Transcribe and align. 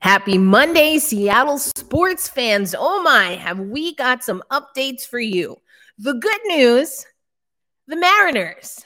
Happy 0.00 0.38
Monday, 0.38 0.98
Seattle 0.98 1.58
sports 1.58 2.28
fans. 2.28 2.74
Oh 2.78 3.02
my, 3.02 3.34
have 3.34 3.58
we 3.58 3.94
got 3.94 4.22
some 4.22 4.42
updates 4.50 5.06
for 5.06 5.18
you? 5.18 5.56
The 5.98 6.14
good 6.14 6.40
news 6.44 7.04
the 7.88 7.96
Mariners. 7.96 8.84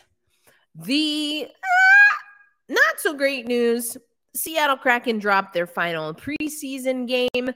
The 0.74 1.46
uh, 1.48 2.72
not 2.72 2.98
so 2.98 3.14
great 3.14 3.46
news 3.46 3.96
Seattle 4.34 4.76
Kraken 4.76 5.18
dropped 5.18 5.52
their 5.52 5.66
final 5.66 6.14
preseason 6.14 7.06
game. 7.06 7.50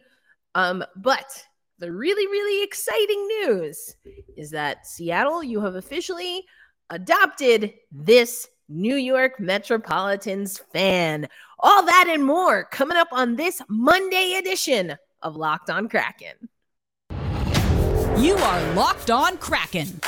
Um, 0.55 0.85
but 0.97 1.47
the 1.79 1.93
really, 1.93 2.27
really 2.27 2.65
exciting 2.65 3.27
news 3.27 3.97
is 4.37 4.51
that 4.51 4.87
Seattle, 4.87 5.43
you 5.43 5.61
have 5.61 5.77
officially 5.77 6.45
adopted 6.91 7.73
this 7.91 8.49
New 8.69 8.97
York 8.97 9.39
Metropolitans 9.39 10.59
fan. 10.73 11.29
All 11.59 11.85
that 11.85 12.07
and 12.09 12.25
more 12.25 12.65
coming 12.65 12.97
up 12.97 13.09
on 13.13 13.37
this 13.37 13.63
Monday 13.69 14.35
edition 14.39 14.97
of 15.23 15.37
Locked 15.37 15.71
On 15.71 15.89
Kraken. 15.89 16.49
You 18.19 18.35
are 18.35 18.75
Locked 18.75 19.11
On 19.11 19.37
Kraken. 19.39 20.01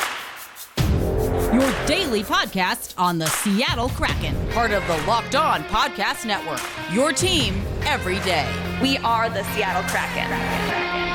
Your 1.53 1.87
daily 1.87 2.23
podcast 2.23 2.95
on 2.99 3.19
the 3.19 3.27
Seattle 3.27 3.89
Kraken, 3.91 4.35
part 4.51 4.71
of 4.73 4.87
the 4.87 4.97
Locked 5.07 5.35
On 5.35 5.63
Podcast 5.65 6.27
Network. 6.27 6.61
Your 6.93 7.13
team 7.13 7.63
every 7.83 8.19
day. 8.21 8.47
We 8.83 8.99
are 8.99 9.31
the 9.31 9.45
Seattle 9.55 9.83
Kraken. 9.89 10.27
Kraken. 10.27 11.08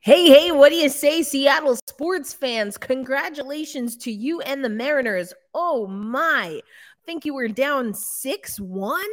Hey, 0.00 0.28
hey, 0.28 0.52
what 0.52 0.68
do 0.70 0.76
you 0.76 0.88
say, 0.88 1.22
Seattle 1.22 1.76
sports 1.88 2.32
fans? 2.32 2.78
Congratulations 2.78 3.96
to 3.98 4.12
you 4.12 4.40
and 4.40 4.64
the 4.64 4.68
Mariners. 4.68 5.34
Oh 5.54 5.86
my, 5.88 6.60
I 6.62 7.04
think 7.04 7.24
you 7.24 7.34
were 7.34 7.48
down 7.48 7.94
6 7.94 8.60
1 8.60 9.06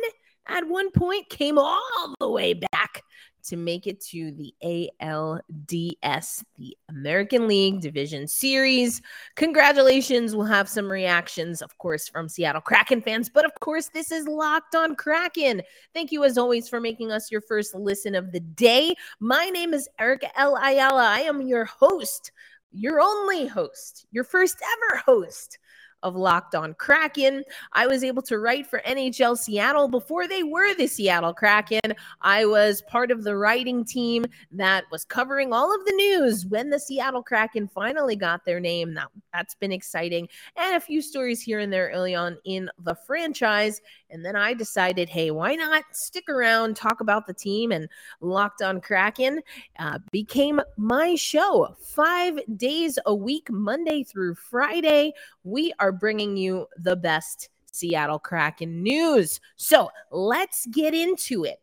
at 0.47 0.67
one 0.67 0.91
point, 0.91 1.29
came 1.29 1.57
all 1.57 2.13
the 2.19 2.29
way 2.29 2.53
back 2.53 3.01
to 3.47 3.55
make 3.55 3.87
it 3.87 3.99
to 4.01 4.31
the 4.31 4.53
ALDS, 4.63 6.43
the 6.55 6.77
American 6.89 7.47
League 7.47 7.81
Division 7.81 8.27
Series. 8.27 9.01
Congratulations. 9.35 10.35
We'll 10.35 10.45
have 10.45 10.67
some 10.67 10.91
reactions, 10.91 11.61
of 11.61 11.77
course, 11.77 12.07
from 12.07 12.27
Seattle 12.27 12.61
Kraken 12.61 13.01
fans. 13.01 13.29
But 13.29 13.45
of 13.45 13.51
course, 13.59 13.89
this 13.89 14.11
is 14.11 14.27
Locked 14.27 14.75
on 14.75 14.95
Kraken. 14.95 15.61
Thank 15.93 16.11
you, 16.11 16.23
as 16.23 16.37
always, 16.37 16.67
for 16.67 16.79
making 16.79 17.11
us 17.11 17.31
your 17.31 17.41
first 17.41 17.75
listen 17.75 18.15
of 18.15 18.31
the 18.31 18.39
day. 18.39 18.95
My 19.19 19.49
name 19.49 19.73
is 19.73 19.87
Erica 19.99 20.29
L. 20.39 20.55
Ayala. 20.55 21.05
I 21.05 21.19
am 21.21 21.41
your 21.41 21.65
host, 21.65 22.31
your 22.71 22.99
only 22.99 23.47
host, 23.47 24.05
your 24.11 24.23
first 24.23 24.57
ever 24.61 25.01
host 25.05 25.59
of 26.05 26.15
Locked 26.15 26.53
On 26.53 26.75
Kraken. 26.75 27.43
I 27.73 27.87
was 27.87 28.03
able 28.03 28.21
to 28.21 28.37
write 28.37 28.67
for 28.67 28.79
NHL 28.85 29.37
Seattle 29.37 29.87
before 29.87 30.27
they 30.27 30.43
were 30.43 30.75
the 30.75 30.85
Seattle 30.85 31.33
Kraken. 31.33 31.95
I 32.21 32.45
was 32.45 32.83
part 32.83 33.09
of 33.09 33.23
the 33.23 33.35
writing 33.35 33.83
team 33.83 34.23
that 34.51 34.85
was 34.91 35.03
covering 35.03 35.51
all 35.51 35.73
of 35.73 35.83
the 35.83 35.93
news 35.93 36.45
when 36.45 36.69
the 36.69 36.79
Seattle 36.79 37.23
Kraken 37.23 37.67
finally 37.67 38.15
got 38.15 38.45
their 38.45 38.59
name. 38.59 38.93
That, 38.93 39.07
that's 39.33 39.55
been 39.55 39.71
exciting. 39.71 40.29
And 40.55 40.75
a 40.75 40.79
few 40.79 41.01
stories 41.01 41.41
here 41.41 41.57
and 41.57 41.73
there 41.73 41.91
early 41.91 42.13
on 42.13 42.37
in 42.45 42.69
the 42.83 42.95
franchise. 43.07 43.81
And 44.11 44.23
then 44.23 44.35
I 44.35 44.53
decided, 44.53 45.09
hey, 45.09 45.31
why 45.31 45.55
not 45.55 45.83
stick 45.91 46.29
around, 46.29 46.75
talk 46.75 47.01
about 47.01 47.25
the 47.25 47.33
team? 47.33 47.71
And 47.71 47.89
Locked 48.21 48.61
on 48.61 48.79
Kraken 48.79 49.41
uh, 49.79 49.97
became 50.11 50.61
my 50.77 51.15
show 51.15 51.75
five 51.81 52.39
days 52.55 52.99
a 53.07 53.15
week, 53.15 53.49
Monday 53.49 54.03
through 54.03 54.35
Friday. 54.35 55.13
We 55.45 55.73
are 55.79 55.91
bringing 55.91 56.35
you 56.35 56.65
the 56.75 56.95
best 56.95 57.49
Seattle 57.71 58.19
Kraken 58.19 58.81
news. 58.81 59.39
So 59.57 59.91
let's 60.11 60.65
get 60.65 60.93
into 60.93 61.45
it. 61.45 61.61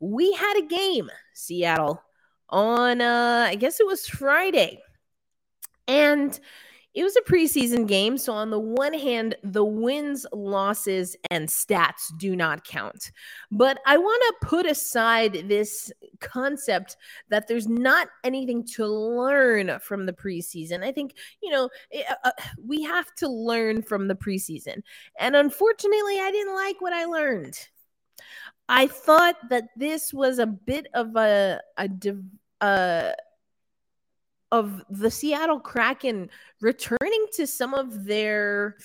We 0.00 0.32
had 0.32 0.58
a 0.58 0.66
game, 0.66 1.10
Seattle, 1.32 2.02
on, 2.50 3.00
uh, 3.00 3.46
I 3.48 3.54
guess 3.54 3.80
it 3.80 3.86
was 3.86 4.06
Friday. 4.06 4.82
And 5.88 6.38
it 6.94 7.04
was 7.04 7.16
a 7.16 7.22
preseason 7.22 7.88
game. 7.88 8.18
So, 8.18 8.32
on 8.32 8.50
the 8.50 8.58
one 8.58 8.92
hand, 8.92 9.34
the 9.42 9.64
wins, 9.64 10.26
losses, 10.32 11.16
and 11.30 11.48
stats 11.48 12.16
do 12.18 12.36
not 12.36 12.64
count. 12.64 13.12
But 13.50 13.78
I 13.86 13.96
want 13.96 14.22
to 14.26 14.46
put 14.46 14.66
aside 14.66 15.48
this 15.48 15.90
concept 16.20 16.96
that 17.30 17.48
there's 17.48 17.68
not 17.68 18.08
anything 18.24 18.64
to 18.74 18.86
learn 18.86 19.78
from 19.80 20.04
the 20.04 20.12
preseason. 20.12 20.84
I 20.84 20.92
think, 20.92 21.14
you 21.42 21.50
know, 21.50 21.70
eh, 21.92 22.02
uh, 22.10 22.28
uh, 22.28 22.42
we 22.62 22.82
have 22.82 23.14
to 23.16 23.28
learn 23.28 23.82
from 23.82 24.08
the 24.08 24.14
preseason. 24.14 24.82
And 25.18 25.34
unfortunately, 25.34 26.20
I 26.20 26.30
didn't 26.30 26.54
like 26.54 26.80
what 26.80 26.92
I 26.92 27.06
learned. 27.06 27.58
I 28.68 28.86
thought 28.86 29.36
that 29.50 29.64
this 29.76 30.12
was 30.12 30.38
a 30.38 30.46
bit 30.46 30.86
of 30.94 31.16
a, 31.16 31.60
a, 31.78 31.88
uh, 32.60 33.12
of 34.52 34.84
the 34.90 35.10
Seattle 35.10 35.58
Kraken 35.58 36.28
returning 36.60 37.26
to 37.32 37.46
some 37.46 37.74
of 37.74 38.04
their 38.04 38.76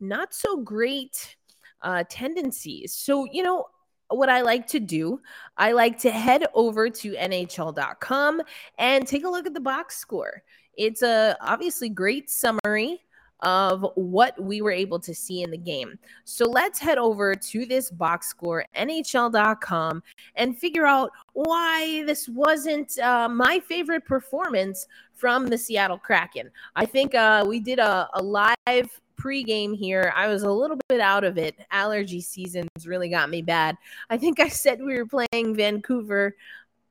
not 0.00 0.34
so 0.34 0.56
great 0.56 1.36
uh, 1.82 2.04
tendencies. 2.08 2.94
So, 2.94 3.26
you 3.30 3.42
know, 3.42 3.66
what 4.08 4.28
I 4.28 4.40
like 4.40 4.66
to 4.68 4.80
do, 4.80 5.20
I 5.56 5.72
like 5.72 5.98
to 6.00 6.10
head 6.10 6.46
over 6.54 6.90
to 6.90 7.12
NHL.com 7.12 8.42
and 8.78 9.06
take 9.06 9.24
a 9.24 9.28
look 9.28 9.46
at 9.46 9.54
the 9.54 9.60
box 9.60 9.98
score. 9.98 10.42
It's 10.76 11.02
a 11.02 11.36
obviously 11.40 11.90
great 11.90 12.30
summary 12.30 13.00
of 13.42 13.86
what 13.94 14.40
we 14.42 14.62
were 14.62 14.70
able 14.70 14.98
to 15.00 15.14
see 15.14 15.42
in 15.42 15.50
the 15.50 15.58
game. 15.58 15.98
So 16.24 16.44
let's 16.44 16.78
head 16.78 16.98
over 16.98 17.34
to 17.34 17.66
this 17.66 17.90
box 17.90 18.28
score, 18.28 18.64
NHL.com, 18.76 20.02
and 20.34 20.58
figure 20.58 20.86
out 20.86 21.10
why 21.32 22.04
this 22.04 22.28
wasn't 22.28 22.98
uh, 22.98 23.28
my 23.28 23.60
favorite 23.60 24.04
performance 24.04 24.86
from 25.14 25.46
the 25.46 25.58
Seattle 25.58 25.98
Kraken. 25.98 26.50
I 26.76 26.86
think 26.86 27.14
uh, 27.14 27.44
we 27.46 27.60
did 27.60 27.78
a, 27.78 28.08
a 28.14 28.22
live 28.22 29.00
pregame 29.20 29.76
here. 29.76 30.12
I 30.16 30.28
was 30.28 30.42
a 30.42 30.50
little 30.50 30.78
bit 30.88 31.00
out 31.00 31.24
of 31.24 31.36
it. 31.38 31.54
Allergy 31.70 32.20
seasons 32.20 32.68
really 32.86 33.08
got 33.08 33.30
me 33.30 33.42
bad. 33.42 33.76
I 34.08 34.16
think 34.16 34.40
I 34.40 34.48
said 34.48 34.80
we 34.80 34.96
were 34.96 35.06
playing 35.06 35.54
Vancouver. 35.54 36.36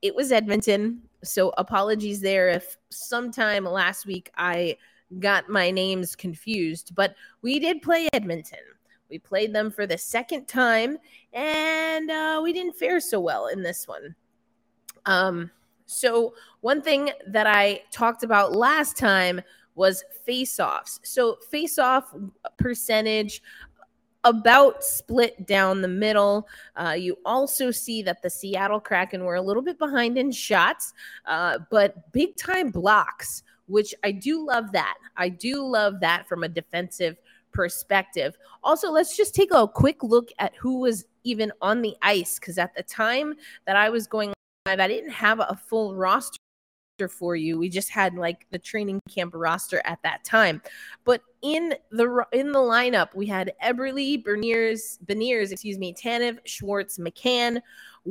It 0.01 0.15
was 0.15 0.31
Edmonton. 0.31 1.01
So 1.23 1.53
apologies 1.57 2.21
there 2.21 2.49
if 2.49 2.77
sometime 2.89 3.65
last 3.65 4.05
week 4.05 4.31
I 4.37 4.77
got 5.17 5.49
my 5.49 5.71
names 5.71 6.15
confused, 6.15 6.93
but 6.95 7.15
we 7.41 7.59
did 7.59 7.81
play 7.81 8.07
Edmonton. 8.13 8.59
We 9.09 9.17
played 9.17 9.53
them 9.53 9.71
for 9.71 9.87
the 9.87 9.97
second 9.97 10.47
time, 10.47 10.97
and 11.33 12.11
uh, 12.11 12.39
we 12.43 12.53
didn't 12.53 12.75
fare 12.75 12.99
so 12.99 13.19
well 13.19 13.47
in 13.47 13.63
this 13.63 13.87
one. 13.87 14.15
Um, 15.05 15.49
so, 15.87 16.35
one 16.61 16.83
thing 16.83 17.09
that 17.27 17.47
I 17.47 17.81
talked 17.91 18.23
about 18.23 18.55
last 18.55 18.97
time 18.97 19.41
was 19.73 20.03
face 20.23 20.59
offs. 20.59 20.99
So, 21.03 21.37
face 21.49 21.79
off 21.79 22.13
percentage 22.57 23.41
about 24.23 24.83
split 24.83 25.47
down 25.47 25.81
the 25.81 25.87
middle. 25.87 26.47
Uh, 26.75 26.91
you 26.91 27.17
also 27.25 27.71
see 27.71 28.03
that 28.03 28.21
the 28.21 28.29
Seattle 28.29 28.79
Kraken 28.79 29.23
were 29.23 29.35
a 29.35 29.41
little 29.41 29.63
bit 29.63 29.79
behind 29.79 30.17
in 30.17 30.31
shots, 30.31 30.93
uh, 31.25 31.57
but 31.71 32.11
big 32.11 32.35
time 32.35 32.69
blocks 32.69 33.43
which 33.69 33.93
I 34.03 34.11
do 34.11 34.45
love 34.45 34.71
that. 34.73 34.97
I 35.15 35.29
do 35.29 35.65
love 35.65 35.99
that 36.01 36.27
from 36.27 36.43
a 36.43 36.49
defensive 36.49 37.17
perspective. 37.51 38.37
Also, 38.63 38.91
let's 38.91 39.15
just 39.15 39.33
take 39.33 39.53
a 39.53 39.67
quick 39.67 40.03
look 40.03 40.29
at 40.39 40.55
who 40.55 40.79
was 40.79 41.05
even 41.23 41.51
on 41.61 41.81
the 41.81 41.95
ice 42.01 42.39
because 42.39 42.57
at 42.57 42.75
the 42.75 42.83
time 42.83 43.35
that 43.65 43.75
I 43.75 43.89
was 43.89 44.07
going 44.07 44.33
live, 44.65 44.79
I 44.79 44.87
didn't 44.87 45.11
have 45.11 45.39
a 45.39 45.59
full 45.67 45.95
roster 45.95 46.37
for 47.07 47.35
you. 47.35 47.57
We 47.57 47.69
just 47.69 47.89
had 47.89 48.15
like 48.15 48.45
the 48.51 48.59
training 48.59 48.99
camp 49.09 49.33
roster 49.33 49.81
at 49.85 49.99
that 50.03 50.23
time. 50.25 50.61
But 51.05 51.21
in 51.41 51.75
the 51.91 52.25
in 52.33 52.51
the 52.51 52.59
lineup, 52.59 53.15
we 53.15 53.25
had 53.25 53.53
Eberle, 53.63 54.23
Berniers, 54.23 54.99
Beniers, 55.05 55.51
excuse 55.51 55.77
me, 55.77 55.93
Tanev, 55.93 56.39
Schwartz, 56.45 56.97
McCann, 56.97 57.61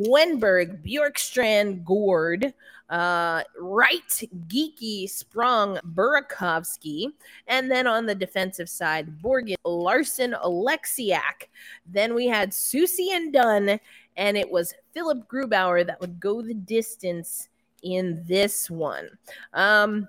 Wennberg, 0.07 0.83
Bjorkstrand, 0.87 1.85
Gourde, 1.85 2.53
uh, 2.91 3.43
Wright, 3.59 4.23
Geekie, 4.49 5.09
Sprong, 5.09 5.79
Burakovsky. 5.95 7.13
And 7.47 7.71
then 7.71 7.87
on 7.87 8.07
the 8.07 8.15
defensive 8.15 8.69
side, 8.69 9.21
Borgen, 9.23 9.57
Larsson, 9.65 10.35
Oleksiak. 10.45 11.49
Then 11.87 12.15
we 12.15 12.27
had 12.27 12.51
Soucy 12.51 13.11
and 13.13 13.33
Dunn, 13.33 13.81
and 14.17 14.37
it 14.37 14.51
was 14.51 14.75
Philipp 14.93 15.29
Grubauer 15.29 15.87
that 15.87 16.01
would 16.01 16.19
go 16.21 16.43
the 16.43 16.55
distance 16.55 17.49
in 17.83 18.25
this 18.27 18.71
one. 18.71 19.09
Um, 19.53 20.09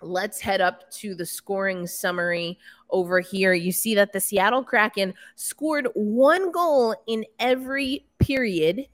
let's 0.00 0.40
head 0.40 0.60
up 0.60 0.90
to 0.90 1.14
the 1.14 1.26
scoring 1.26 1.86
summary 1.86 2.58
over 2.92 3.18
here. 3.18 3.52
You 3.52 3.72
see 3.72 3.96
that 3.96 4.12
the 4.12 4.20
Seattle 4.20 4.62
Kraken 4.62 5.14
scored 5.34 5.88
one 5.94 6.52
goal 6.52 6.94
in 7.08 7.24
every 7.40 8.06
period. 8.20 8.86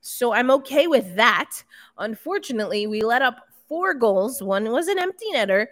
So 0.00 0.32
I'm 0.32 0.52
okay 0.52 0.86
with 0.86 1.16
that. 1.16 1.50
Unfortunately, 1.98 2.86
we 2.86 3.02
let 3.02 3.22
up 3.22 3.48
four 3.68 3.94
goals. 3.94 4.40
One 4.40 4.70
was 4.70 4.86
an 4.86 5.00
empty 5.00 5.26
netter. 5.34 5.66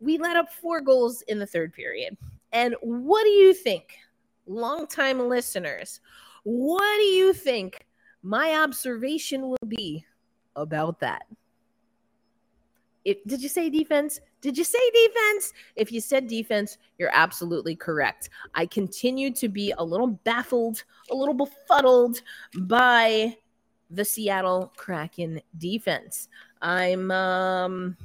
We 0.00 0.16
let 0.16 0.36
up 0.36 0.50
four 0.52 0.80
goals 0.80 1.22
in 1.22 1.38
the 1.38 1.46
third 1.46 1.74
period. 1.74 2.16
And 2.52 2.74
what 2.80 3.24
do 3.24 3.30
you 3.30 3.52
think, 3.52 3.98
longtime 4.46 5.28
listeners? 5.28 6.00
What 6.44 6.96
do 6.96 7.04
you 7.04 7.32
think 7.32 7.86
my 8.22 8.62
observation 8.62 9.48
will 9.48 9.68
be 9.68 10.06
about 10.56 11.00
that? 11.00 11.26
Did 13.04 13.42
you 13.42 13.48
say 13.48 13.68
defense? 13.68 14.20
Did 14.40 14.56
you 14.56 14.64
say 14.64 14.78
defense? 14.90 15.52
If 15.76 15.92
you 15.92 16.00
said 16.00 16.26
defense, 16.26 16.78
you're 16.98 17.10
absolutely 17.12 17.76
correct. 17.76 18.30
I 18.54 18.66
continue 18.66 19.30
to 19.34 19.48
be 19.48 19.72
a 19.76 19.84
little 19.84 20.06
baffled, 20.06 20.84
a 21.10 21.14
little 21.14 21.34
befuddled 21.34 22.22
by 22.60 23.36
the 23.90 24.04
Seattle 24.04 24.72
Kraken 24.76 25.40
defense. 25.58 26.28
I'm 26.62 27.10
um 27.10 27.96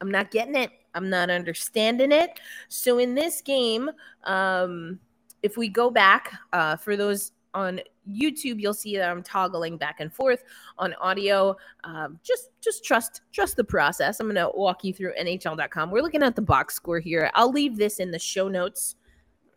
I'm 0.00 0.10
not 0.10 0.30
getting 0.30 0.54
it. 0.54 0.70
I'm 0.94 1.10
not 1.10 1.28
understanding 1.28 2.12
it. 2.12 2.38
So 2.68 2.98
in 2.98 3.14
this 3.14 3.42
game, 3.42 3.90
um 4.24 5.00
if 5.42 5.56
we 5.56 5.68
go 5.68 5.90
back 5.90 6.32
uh 6.52 6.76
for 6.76 6.96
those 6.96 7.32
on 7.52 7.80
YouTube, 8.10 8.60
you'll 8.60 8.74
see 8.74 8.96
that 8.96 9.10
I'm 9.10 9.22
toggling 9.22 9.76
back 9.76 10.00
and 10.00 10.12
forth 10.12 10.44
on 10.78 10.94
audio. 10.94 11.56
Um, 11.84 12.18
just 12.22 12.50
just 12.60 12.84
trust 12.84 13.22
trust 13.32 13.56
the 13.56 13.64
process. 13.64 14.20
I'm 14.20 14.26
gonna 14.26 14.50
walk 14.54 14.84
you 14.84 14.92
through 14.92 15.14
NHL.com. 15.18 15.90
We're 15.90 16.02
looking 16.02 16.22
at 16.22 16.36
the 16.36 16.42
box 16.42 16.74
score 16.74 17.00
here. 17.00 17.30
I'll 17.34 17.52
leave 17.52 17.76
this 17.76 18.00
in 18.00 18.10
the 18.10 18.18
show 18.18 18.48
notes. 18.48 18.96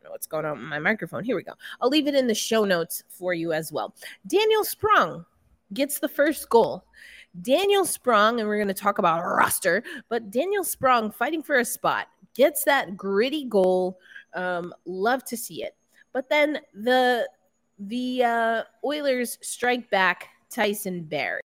What's 0.07 0.25
going 0.25 0.45
on 0.45 0.57
with 0.57 0.67
my 0.67 0.79
microphone. 0.79 1.23
Here 1.23 1.35
we 1.35 1.43
go. 1.43 1.53
I'll 1.81 1.89
leave 1.89 2.07
it 2.07 2.15
in 2.15 2.25
the 2.25 2.33
show 2.33 2.65
notes 2.65 3.03
for 3.09 3.33
you 3.33 3.53
as 3.53 3.71
well. 3.71 3.93
Daniel 4.25 4.63
Sprong 4.63 5.23
gets 5.73 5.99
the 5.99 6.09
first 6.09 6.49
goal. 6.49 6.83
Daniel 7.41 7.85
Sprong, 7.85 8.39
and 8.39 8.49
we're 8.49 8.57
going 8.57 8.67
to 8.67 8.73
talk 8.73 8.97
about 8.97 9.23
roster, 9.23 9.83
but 10.09 10.31
Daniel 10.31 10.63
Sprong 10.63 11.11
fighting 11.11 11.43
for 11.43 11.59
a 11.59 11.65
spot 11.65 12.07
gets 12.33 12.63
that 12.63 12.97
gritty 12.97 13.45
goal. 13.45 13.99
Um, 14.33 14.73
love 14.85 15.23
to 15.25 15.37
see 15.37 15.63
it. 15.63 15.75
But 16.11 16.29
then 16.29 16.59
the 16.73 17.29
the 17.79 18.23
uh, 18.23 18.63
Oilers 18.83 19.37
strike 19.41 19.89
back 19.89 20.29
Tyson 20.49 21.03
Barrie. 21.03 21.41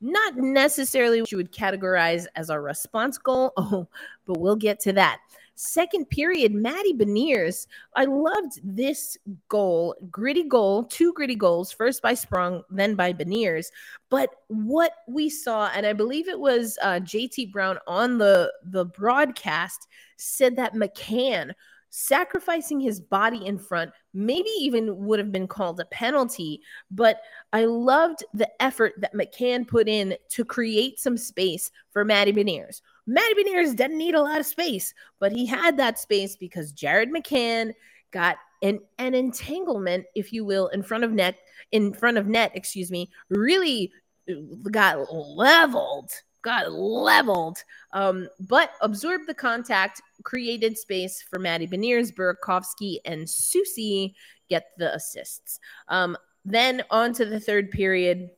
Not 0.00 0.36
necessarily 0.36 1.20
what 1.20 1.30
you 1.30 1.36
would 1.36 1.52
categorize 1.52 2.26
as 2.34 2.50
a 2.50 2.58
response 2.58 3.18
goal. 3.18 3.52
Oh, 3.56 3.86
but 4.26 4.40
we'll 4.40 4.56
get 4.56 4.80
to 4.80 4.92
that. 4.94 5.18
Second 5.62 6.08
period, 6.08 6.54
Matty 6.54 6.94
Beniers. 6.94 7.66
I 7.94 8.06
loved 8.06 8.60
this 8.64 9.18
goal, 9.50 9.94
gritty 10.10 10.44
goal, 10.44 10.84
two 10.84 11.12
gritty 11.12 11.34
goals, 11.34 11.70
first 11.70 12.00
by 12.00 12.14
Sprong, 12.14 12.62
then 12.70 12.94
by 12.94 13.12
Beniers. 13.12 13.66
But 14.08 14.30
what 14.46 14.92
we 15.06 15.28
saw, 15.28 15.70
and 15.74 15.84
I 15.84 15.92
believe 15.92 16.28
it 16.28 16.40
was 16.40 16.78
uh, 16.80 17.00
JT 17.00 17.52
Brown 17.52 17.78
on 17.86 18.16
the 18.16 18.50
the 18.64 18.86
broadcast, 18.86 19.86
said 20.16 20.56
that 20.56 20.72
McCann 20.72 21.52
sacrificing 21.90 22.80
his 22.80 23.00
body 23.00 23.44
in 23.44 23.58
front 23.58 23.90
maybe 24.14 24.48
even 24.60 24.96
would 24.96 25.18
have 25.18 25.32
been 25.32 25.48
called 25.48 25.80
a 25.80 25.84
penalty 25.86 26.60
but 26.90 27.20
i 27.52 27.64
loved 27.64 28.24
the 28.32 28.48
effort 28.62 28.92
that 28.98 29.14
mccann 29.14 29.66
put 29.66 29.88
in 29.88 30.16
to 30.28 30.44
create 30.44 30.98
some 30.98 31.16
space 31.16 31.70
for 31.90 32.04
matty 32.04 32.32
beniers. 32.32 32.80
Matty 33.06 33.34
beniers 33.34 33.74
didn't 33.74 33.98
need 33.98 34.14
a 34.14 34.22
lot 34.22 34.38
of 34.38 34.46
space 34.46 34.94
but 35.18 35.32
he 35.32 35.44
had 35.44 35.76
that 35.76 35.98
space 35.98 36.36
because 36.36 36.72
jared 36.72 37.10
mccann 37.10 37.72
got 38.12 38.36
an, 38.62 38.78
an 38.98 39.14
entanglement 39.14 40.04
if 40.14 40.32
you 40.32 40.44
will 40.44 40.68
in 40.68 40.82
front 40.82 41.02
of 41.02 41.12
net 41.12 41.36
in 41.72 41.92
front 41.92 42.18
of 42.18 42.26
net 42.26 42.52
excuse 42.54 42.90
me 42.90 43.10
really 43.30 43.92
uh, 44.30 44.34
got 44.70 45.12
leveled 45.12 46.10
got 46.42 46.72
leveled, 46.72 47.62
um, 47.92 48.28
but 48.48 48.72
absorbed 48.80 49.26
the 49.26 49.34
contact, 49.34 50.00
created 50.22 50.78
space 50.78 51.22
for 51.22 51.38
Matty 51.38 51.66
Beniers, 51.66 52.12
Burakovsky, 52.12 52.98
and 53.04 53.26
Soucy 53.26 54.14
get 54.48 54.66
the 54.78 54.94
assists. 54.94 55.60
Um, 55.88 56.16
then 56.44 56.82
on 56.90 57.12
to 57.14 57.24
the 57.24 57.40
third 57.40 57.70
period. 57.70 58.30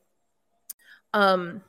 Um, 1.15 1.63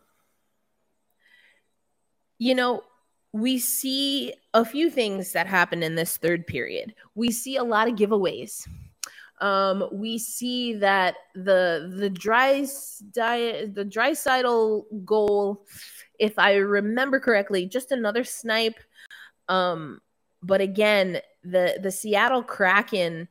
you 2.40 2.56
know, 2.56 2.84
we 3.32 3.58
see 3.58 4.34
a 4.54 4.64
few 4.64 4.90
things 4.90 5.32
that 5.34 5.48
happen 5.48 5.82
in 5.82 5.96
this 5.96 6.18
third 6.18 6.46
period. 6.46 6.94
We 7.16 7.32
see 7.32 7.58
a 7.58 7.64
lot 7.64 7.88
of 7.88 7.96
giveaways. 7.96 8.68
Um, 9.42 9.90
we 9.92 10.20
see 10.20 10.76
that 10.76 11.16
the 11.36 11.92
the 11.98 12.10
dry 12.10 12.66
diet 13.12 13.76
the 13.76 13.84
Draisaitl 13.84 15.04
goal 15.04 15.66
if 16.20 16.38
I 16.38 16.56
remember 16.56 17.20
correctly, 17.20 17.66
just 17.66 17.92
another 17.92 18.24
snipe. 18.24 18.80
Um, 19.50 20.02
but 20.42 20.62
again, 20.62 21.20
the 21.44 21.80
the 21.82 21.92
Seattle 21.92 22.44
Kraken 22.44 23.28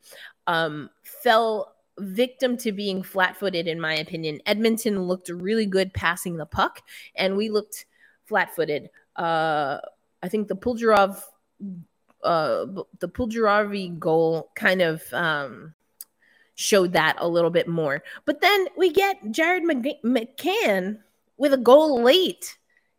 um, 0.46 0.90
fell 1.02 1.74
victim 1.98 2.56
to 2.56 2.72
being 2.72 3.02
flat-footed, 3.02 3.68
in 3.68 3.80
my 3.80 3.94
opinion. 3.94 4.40
Edmonton 4.46 5.02
looked 5.02 5.28
really 5.28 5.66
good 5.66 5.92
passing 5.92 6.36
the 6.36 6.46
puck, 6.46 6.82
and 7.14 7.36
we 7.36 7.50
looked 7.50 7.86
flat-footed. 8.24 8.90
Uh, 9.16 9.78
I 10.22 10.28
think 10.28 10.48
the 10.48 10.56
Puljarov, 10.56 11.22
uh, 12.24 12.66
the 12.98 13.08
Puljujarvi 13.08 13.98
goal 13.98 14.50
kind 14.54 14.80
of 14.80 15.02
um, 15.12 15.74
showed 16.54 16.92
that 16.94 17.16
a 17.18 17.28
little 17.28 17.50
bit 17.50 17.68
more. 17.68 18.02
But 18.24 18.40
then 18.40 18.66
we 18.76 18.90
get 18.90 19.30
Jared 19.30 19.64
McCann 19.64 20.98
with 21.36 21.52
a 21.52 21.58
goal 21.58 22.02
late 22.02 22.56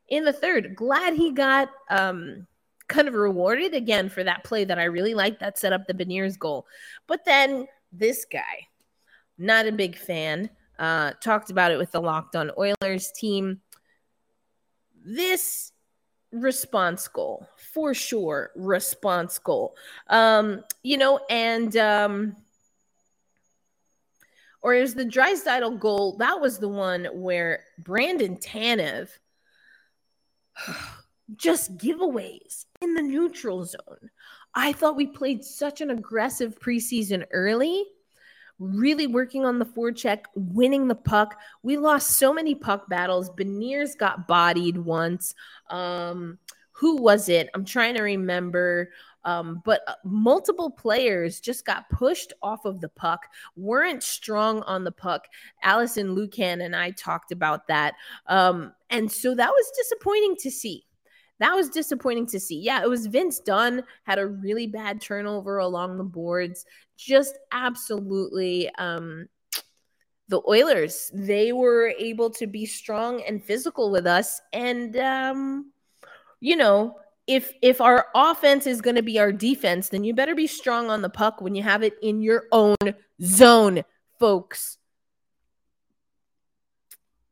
in 0.09 0.23
the 0.25 0.33
third. 0.33 0.75
Glad 0.75 1.13
he 1.13 1.31
got 1.31 1.69
um, 1.89 2.47
kind 2.87 3.07
of 3.07 3.13
rewarded 3.13 3.73
again 3.73 4.09
for 4.09 4.23
that 4.23 4.43
play 4.43 4.65
that 4.65 4.79
I 4.79 4.85
really 4.85 5.13
liked 5.13 5.39
that 5.39 5.57
set 5.57 5.73
up 5.73 5.87
the 5.87 5.93
Beniers 5.93 6.37
goal. 6.37 6.65
But 7.07 7.25
then 7.25 7.67
this 7.91 8.25
guy, 8.25 8.67
not 9.37 9.67
a 9.67 9.71
big 9.71 9.97
fan, 9.97 10.49
uh, 10.79 11.13
talked 11.21 11.49
about 11.49 11.71
it 11.71 11.77
with 11.77 11.91
the 11.91 12.01
Locked 12.01 12.35
On 12.35 12.51
Oilers 12.57 13.11
team. 13.11 13.61
This 15.05 15.71
response 16.31 17.07
goal, 17.07 17.47
for 17.57 17.93
sure, 17.93 18.51
response 18.55 19.37
goal. 19.39 19.75
Um, 20.07 20.63
you 20.81 20.97
know, 20.97 21.19
and 21.29 21.75
um, 21.77 22.35
or 24.61 24.73
is 24.73 24.95
the 24.95 25.05
Draisaitl 25.05 25.79
goal? 25.79 26.17
That 26.17 26.39
was 26.39 26.57
the 26.57 26.69
one 26.69 27.05
where 27.13 27.65
Brandon 27.77 28.37
Tanev 28.37 29.09
just 31.35 31.77
giveaways 31.77 32.65
in 32.81 32.93
the 32.93 33.01
neutral 33.01 33.65
zone. 33.65 34.09
I 34.55 34.73
thought 34.73 34.95
we 34.95 35.07
played 35.07 35.43
such 35.43 35.81
an 35.81 35.89
aggressive 35.89 36.59
preseason 36.59 37.25
early, 37.31 37.85
really 38.59 39.07
working 39.07 39.45
on 39.45 39.57
the 39.57 39.65
forecheck, 39.65 40.25
winning 40.35 40.87
the 40.87 40.95
puck. 40.95 41.39
We 41.63 41.77
lost 41.77 42.17
so 42.17 42.33
many 42.33 42.55
puck 42.55 42.87
battles. 42.87 43.29
Beniers 43.31 43.97
got 43.97 44.27
bodied 44.27 44.77
once. 44.77 45.33
Um, 45.69 46.37
who 46.71 47.01
was 47.01 47.29
it? 47.29 47.49
I'm 47.53 47.65
trying 47.65 47.95
to 47.95 48.03
remember. 48.03 48.91
Um, 49.25 49.61
but 49.65 49.81
uh, 49.87 49.95
multiple 50.03 50.71
players 50.71 51.39
just 51.39 51.65
got 51.65 51.89
pushed 51.89 52.33
off 52.41 52.65
of 52.65 52.81
the 52.81 52.89
puck, 52.89 53.27
weren't 53.55 54.03
strong 54.03 54.61
on 54.63 54.83
the 54.83 54.91
puck. 54.91 55.27
Alison 55.61 56.15
Lukan 56.15 56.63
and 56.63 56.75
I 56.75 56.91
talked 56.91 57.31
about 57.31 57.67
that. 57.67 57.95
Um, 58.27 58.73
and 58.89 59.11
so 59.11 59.33
that 59.35 59.49
was 59.49 59.71
disappointing 59.77 60.35
to 60.41 60.51
see. 60.51 60.85
That 61.39 61.55
was 61.55 61.69
disappointing 61.69 62.27
to 62.27 62.39
see. 62.39 62.59
Yeah, 62.59 62.83
it 62.83 62.89
was 62.89 63.07
Vince 63.07 63.39
Dunn 63.39 63.83
had 64.03 64.19
a 64.19 64.27
really 64.27 64.67
bad 64.67 65.01
turnover 65.01 65.57
along 65.57 65.97
the 65.97 66.03
boards. 66.03 66.65
Just 66.95 67.37
absolutely 67.51 68.69
um 68.77 69.27
the 70.29 70.41
Oilers, 70.47 71.11
they 71.13 71.51
were 71.51 71.93
able 71.99 72.29
to 72.29 72.47
be 72.47 72.65
strong 72.65 73.21
and 73.23 73.43
physical 73.43 73.91
with 73.91 74.07
us 74.07 74.41
and 74.53 74.95
um 74.97 75.71
you 76.39 76.55
know, 76.57 76.97
if 77.27 77.53
if 77.61 77.79
our 77.79 78.07
offense 78.13 78.67
is 78.67 78.81
going 78.81 78.95
to 78.95 79.03
be 79.03 79.19
our 79.19 79.31
defense, 79.31 79.89
then 79.89 80.03
you 80.03 80.13
better 80.13 80.35
be 80.35 80.47
strong 80.47 80.89
on 80.89 81.01
the 81.01 81.09
puck 81.09 81.41
when 81.41 81.55
you 81.55 81.63
have 81.63 81.83
it 81.83 81.93
in 82.01 82.21
your 82.21 82.45
own 82.51 82.75
zone, 83.21 83.83
folks. 84.19 84.77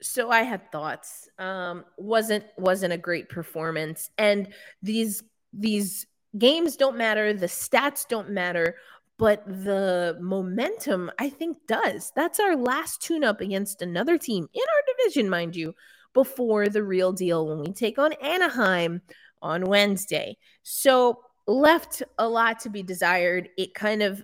So 0.01 0.31
I 0.31 0.41
had 0.41 0.71
thoughts. 0.71 1.29
Um, 1.37 1.85
wasn't 1.97 2.45
wasn't 2.57 2.93
a 2.93 2.97
great 2.97 3.29
performance, 3.29 4.09
and 4.17 4.49
these 4.81 5.23
these 5.53 6.07
games 6.37 6.77
don't 6.77 6.97
matter. 6.97 7.33
The 7.33 7.47
stats 7.47 8.07
don't 8.07 8.29
matter, 8.29 8.77
but 9.17 9.45
the 9.45 10.17
momentum 10.21 11.11
I 11.19 11.29
think 11.29 11.57
does. 11.67 12.13
That's 12.15 12.39
our 12.39 12.55
last 12.55 13.01
tune-up 13.01 13.41
against 13.41 13.81
another 13.81 14.17
team 14.17 14.47
in 14.53 14.61
our 14.61 14.95
division, 14.97 15.29
mind 15.29 15.55
you, 15.57 15.75
before 16.13 16.69
the 16.69 16.83
real 16.83 17.11
deal 17.11 17.45
when 17.45 17.59
we 17.59 17.73
take 17.73 17.99
on 17.99 18.13
Anaheim 18.13 19.01
on 19.41 19.65
Wednesday. 19.65 20.37
So 20.63 21.19
left 21.47 22.03
a 22.17 22.27
lot 22.27 22.59
to 22.61 22.69
be 22.69 22.83
desired. 22.83 23.49
It 23.57 23.73
kind 23.73 24.01
of 24.01 24.23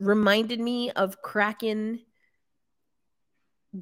reminded 0.00 0.60
me 0.60 0.90
of 0.92 1.22
Kraken 1.22 2.00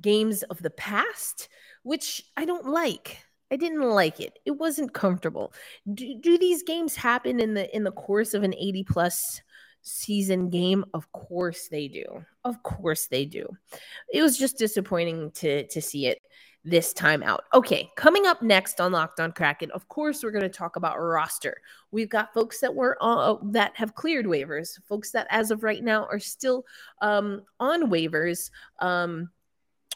games 0.01 0.43
of 0.45 0.63
the 0.63 0.71
past, 0.71 1.49
which 1.83 2.23
I 2.37 2.45
don't 2.45 2.67
like. 2.67 3.19
I 3.51 3.57
didn't 3.57 3.83
like 3.83 4.21
it. 4.21 4.39
It 4.45 4.53
wasn't 4.53 4.93
comfortable. 4.93 5.53
Do, 5.93 6.19
do 6.21 6.37
these 6.37 6.63
games 6.65 6.97
happen 6.97 7.39
in 7.39 7.55
the 7.55 7.75
in 7.75 7.85
the 7.85 7.93
course 7.93 8.35
of 8.35 8.43
an 8.43 8.55
80 8.55 8.85
plus 8.85 9.41
season 9.83 10.51
game? 10.51 10.85
Of 10.95 11.11
course 11.13 11.69
they 11.69 11.87
do. 11.87 12.25
Of 12.45 12.63
course 12.65 13.07
they 13.07 13.25
do. 13.25 13.49
It 14.13 14.23
was 14.23 14.37
just 14.37 14.59
disappointing 14.59 15.31
to 15.33 15.67
to 15.69 15.81
see 15.81 16.07
it 16.07 16.19
this 16.67 16.93
time 16.93 17.23
out. 17.23 17.45
Okay, 17.55 17.91
coming 17.97 18.27
up 18.27 18.43
next 18.43 18.81
on 18.81 18.93
Locked 18.93 19.21
On 19.21 19.33
Kraken, 19.33 19.71
of 19.71 19.89
course, 19.89 20.23
we're 20.23 20.33
going 20.33 20.43
to 20.43 20.49
talk 20.49 20.77
about 20.77 20.97
roster. 20.97 21.63
We've 21.93 22.09
got 22.09 22.35
folks 22.35 22.61
that 22.61 22.75
were 22.75 22.99
uh, 23.01 23.37
that 23.45 23.77
have 23.77 23.95
cleared 23.95 24.27
waivers, 24.27 24.79
folks 24.87 25.13
that 25.13 25.27
as 25.31 25.51
of 25.51 25.63
right 25.63 25.83
now 25.83 26.07
are 26.07 26.19
still 26.19 26.65
um, 27.01 27.43
on 27.61 27.89
waivers. 27.89 28.51
Um, 28.81 29.31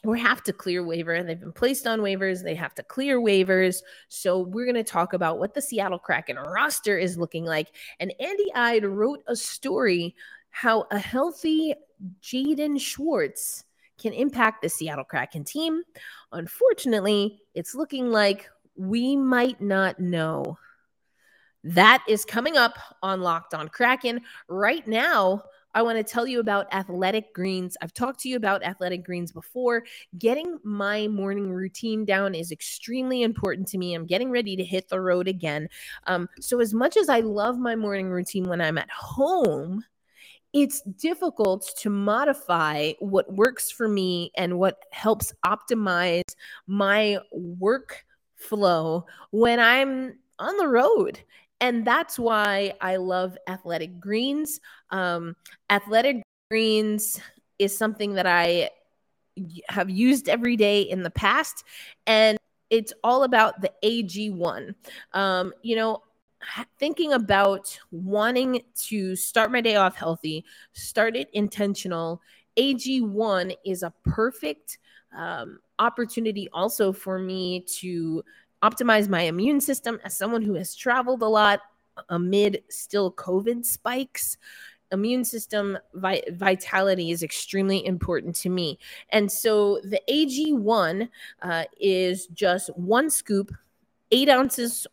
or 0.02 0.16
have 0.16 0.42
to 0.42 0.52
clear 0.54 0.82
waiver. 0.82 1.12
And 1.12 1.28
they've 1.28 1.38
been 1.38 1.52
placed 1.52 1.86
on 1.86 2.00
waivers. 2.00 2.42
They 2.42 2.54
have 2.54 2.74
to 2.76 2.82
clear 2.82 3.20
waivers. 3.20 3.82
So 4.08 4.38
we're 4.38 4.64
going 4.64 4.74
to 4.76 4.82
talk 4.82 5.12
about 5.12 5.38
what 5.38 5.52
the 5.52 5.60
Seattle 5.60 5.98
Kraken 5.98 6.36
roster 6.36 6.96
is 6.96 7.18
looking 7.18 7.44
like. 7.44 7.68
And 7.98 8.14
Andy 8.18 8.50
Eide 8.54 8.86
wrote 8.86 9.22
a 9.26 9.36
story 9.36 10.14
how 10.48 10.86
a 10.90 10.98
healthy 10.98 11.74
Jaden 12.22 12.80
Schwartz 12.80 13.64
can 14.00 14.12
impact 14.12 14.62
the 14.62 14.68
Seattle 14.68 15.04
Kraken 15.04 15.44
team. 15.44 15.82
Unfortunately, 16.32 17.42
it's 17.54 17.74
looking 17.74 18.10
like 18.10 18.48
we 18.76 19.16
might 19.16 19.60
not 19.60 20.00
know. 20.00 20.58
That 21.62 22.02
is 22.08 22.24
coming 22.24 22.56
up 22.56 22.78
on 23.02 23.20
Locked 23.20 23.52
on 23.52 23.68
Kraken. 23.68 24.22
Right 24.48 24.86
now, 24.88 25.42
I 25.74 25.82
want 25.82 25.98
to 25.98 26.04
tell 26.04 26.26
you 26.26 26.40
about 26.40 26.72
athletic 26.72 27.32
greens. 27.32 27.76
I've 27.80 27.92
talked 27.92 28.20
to 28.20 28.28
you 28.28 28.36
about 28.36 28.64
athletic 28.64 29.04
greens 29.04 29.30
before. 29.30 29.84
Getting 30.18 30.58
my 30.64 31.06
morning 31.08 31.50
routine 31.50 32.04
down 32.04 32.34
is 32.34 32.50
extremely 32.50 33.22
important 33.22 33.68
to 33.68 33.78
me. 33.78 33.94
I'm 33.94 34.06
getting 34.06 34.30
ready 34.30 34.56
to 34.56 34.64
hit 34.64 34.88
the 34.88 35.00
road 35.00 35.28
again. 35.28 35.68
Um, 36.06 36.28
so, 36.40 36.60
as 36.60 36.74
much 36.74 36.96
as 36.96 37.08
I 37.08 37.20
love 37.20 37.58
my 37.58 37.76
morning 37.76 38.08
routine 38.08 38.48
when 38.48 38.60
I'm 38.60 38.78
at 38.78 38.90
home, 38.90 39.84
it's 40.52 40.80
difficult 40.82 41.70
to 41.78 41.90
modify 41.90 42.92
what 42.98 43.32
works 43.32 43.70
for 43.70 43.88
me 43.88 44.32
and 44.36 44.58
what 44.58 44.84
helps 44.90 45.32
optimize 45.44 46.34
my 46.66 47.18
work 47.32 48.04
flow 48.36 49.06
when 49.30 49.60
I'm 49.60 50.18
on 50.38 50.56
the 50.56 50.66
road. 50.66 51.20
And 51.60 51.86
that's 51.86 52.18
why 52.18 52.72
I 52.80 52.96
love 52.96 53.36
athletic 53.46 54.00
greens. 54.00 54.60
Um, 54.90 55.36
athletic 55.68 56.22
greens 56.50 57.20
is 57.58 57.76
something 57.76 58.14
that 58.14 58.26
I 58.26 58.70
have 59.68 59.90
used 59.90 60.28
every 60.28 60.56
day 60.56 60.82
in 60.82 61.02
the 61.02 61.10
past. 61.10 61.64
And 62.06 62.38
it's 62.70 62.92
all 63.04 63.24
about 63.24 63.60
the 63.60 63.70
AG1. 63.84 64.74
Um, 65.12 65.52
you 65.62 65.76
know, 65.76 66.02
thinking 66.78 67.12
about 67.12 67.78
wanting 67.90 68.62
to 68.74 69.16
start 69.16 69.52
my 69.52 69.60
day 69.60 69.76
off 69.76 69.96
healthy, 69.96 70.44
start 70.72 71.16
it 71.16 71.28
intentional, 71.32 72.20
AG1 72.56 73.54
is 73.64 73.82
a 73.82 73.92
perfect 74.04 74.78
um, 75.16 75.58
opportunity 75.78 76.48
also 76.52 76.92
for 76.92 77.18
me 77.18 77.60
to 77.78 78.22
optimize 78.62 79.08
my 79.08 79.22
immune 79.22 79.60
system 79.60 79.98
as 80.04 80.16
someone 80.16 80.42
who 80.42 80.54
has 80.54 80.74
traveled 80.74 81.22
a 81.22 81.26
lot 81.26 81.60
amid 82.08 82.62
still 82.68 83.12
COVID 83.12 83.64
spikes. 83.64 84.36
Immune 84.92 85.24
system 85.24 85.78
vi- 85.94 86.22
vitality 86.32 87.12
is 87.12 87.22
extremely 87.22 87.86
important 87.86 88.34
to 88.36 88.48
me. 88.48 88.78
And 89.10 89.30
so 89.30 89.80
the 89.84 90.00
AG1 90.08 91.08
uh, 91.42 91.64
is 91.80 92.26
just 92.28 92.76
one 92.76 93.08
scoop, 93.08 93.52
eight 94.10 94.28
ounces 94.28 94.86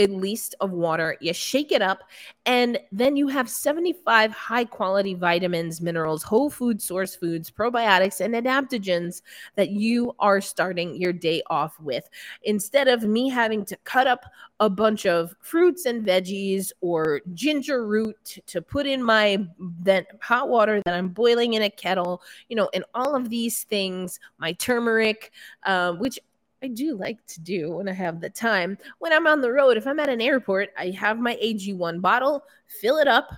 at 0.00 0.10
least 0.10 0.54
of 0.60 0.72
water. 0.72 1.16
You 1.20 1.32
shake 1.34 1.70
it 1.70 1.82
up, 1.82 2.04
and 2.46 2.78
then 2.90 3.16
you 3.16 3.28
have 3.28 3.48
75 3.48 4.32
high 4.32 4.64
quality 4.64 5.14
vitamins, 5.14 5.80
minerals, 5.80 6.22
whole 6.22 6.48
food 6.48 6.80
source 6.80 7.14
foods, 7.14 7.50
probiotics, 7.50 8.20
and 8.20 8.34
adaptogens 8.34 9.20
that 9.56 9.70
you 9.70 10.14
are 10.18 10.40
starting 10.40 10.96
your 10.96 11.12
day 11.12 11.42
off 11.50 11.78
with. 11.78 12.08
Instead 12.42 12.88
of 12.88 13.04
me 13.04 13.28
having 13.28 13.64
to 13.66 13.76
cut 13.84 14.06
up 14.06 14.24
a 14.58 14.70
bunch 14.70 15.06
of 15.06 15.34
fruits 15.40 15.84
and 15.84 16.04
veggies 16.04 16.72
or 16.80 17.20
ginger 17.34 17.86
root 17.86 18.38
to 18.46 18.62
put 18.62 18.86
in 18.86 19.02
my 19.02 19.46
then 19.58 20.04
hot 20.20 20.48
water 20.48 20.80
that 20.84 20.94
I'm 20.94 21.08
boiling 21.08 21.54
in 21.54 21.62
a 21.62 21.70
kettle, 21.70 22.22
you 22.48 22.56
know, 22.56 22.70
and 22.72 22.84
all 22.94 23.14
of 23.14 23.28
these 23.28 23.64
things, 23.64 24.18
my 24.38 24.52
turmeric, 24.52 25.32
uh, 25.64 25.92
which 25.92 26.18
I 26.62 26.68
do 26.68 26.94
like 26.94 27.24
to 27.26 27.40
do 27.40 27.70
when 27.70 27.88
I 27.88 27.92
have 27.92 28.20
the 28.20 28.28
time. 28.28 28.76
When 28.98 29.12
I'm 29.12 29.26
on 29.26 29.40
the 29.40 29.52
road, 29.52 29.76
if 29.76 29.86
I'm 29.86 29.98
at 29.98 30.10
an 30.10 30.20
airport, 30.20 30.70
I 30.78 30.90
have 30.90 31.18
my 31.18 31.36
AG1 31.42 32.00
bottle, 32.00 32.44
fill 32.66 32.98
it 32.98 33.08
up, 33.08 33.32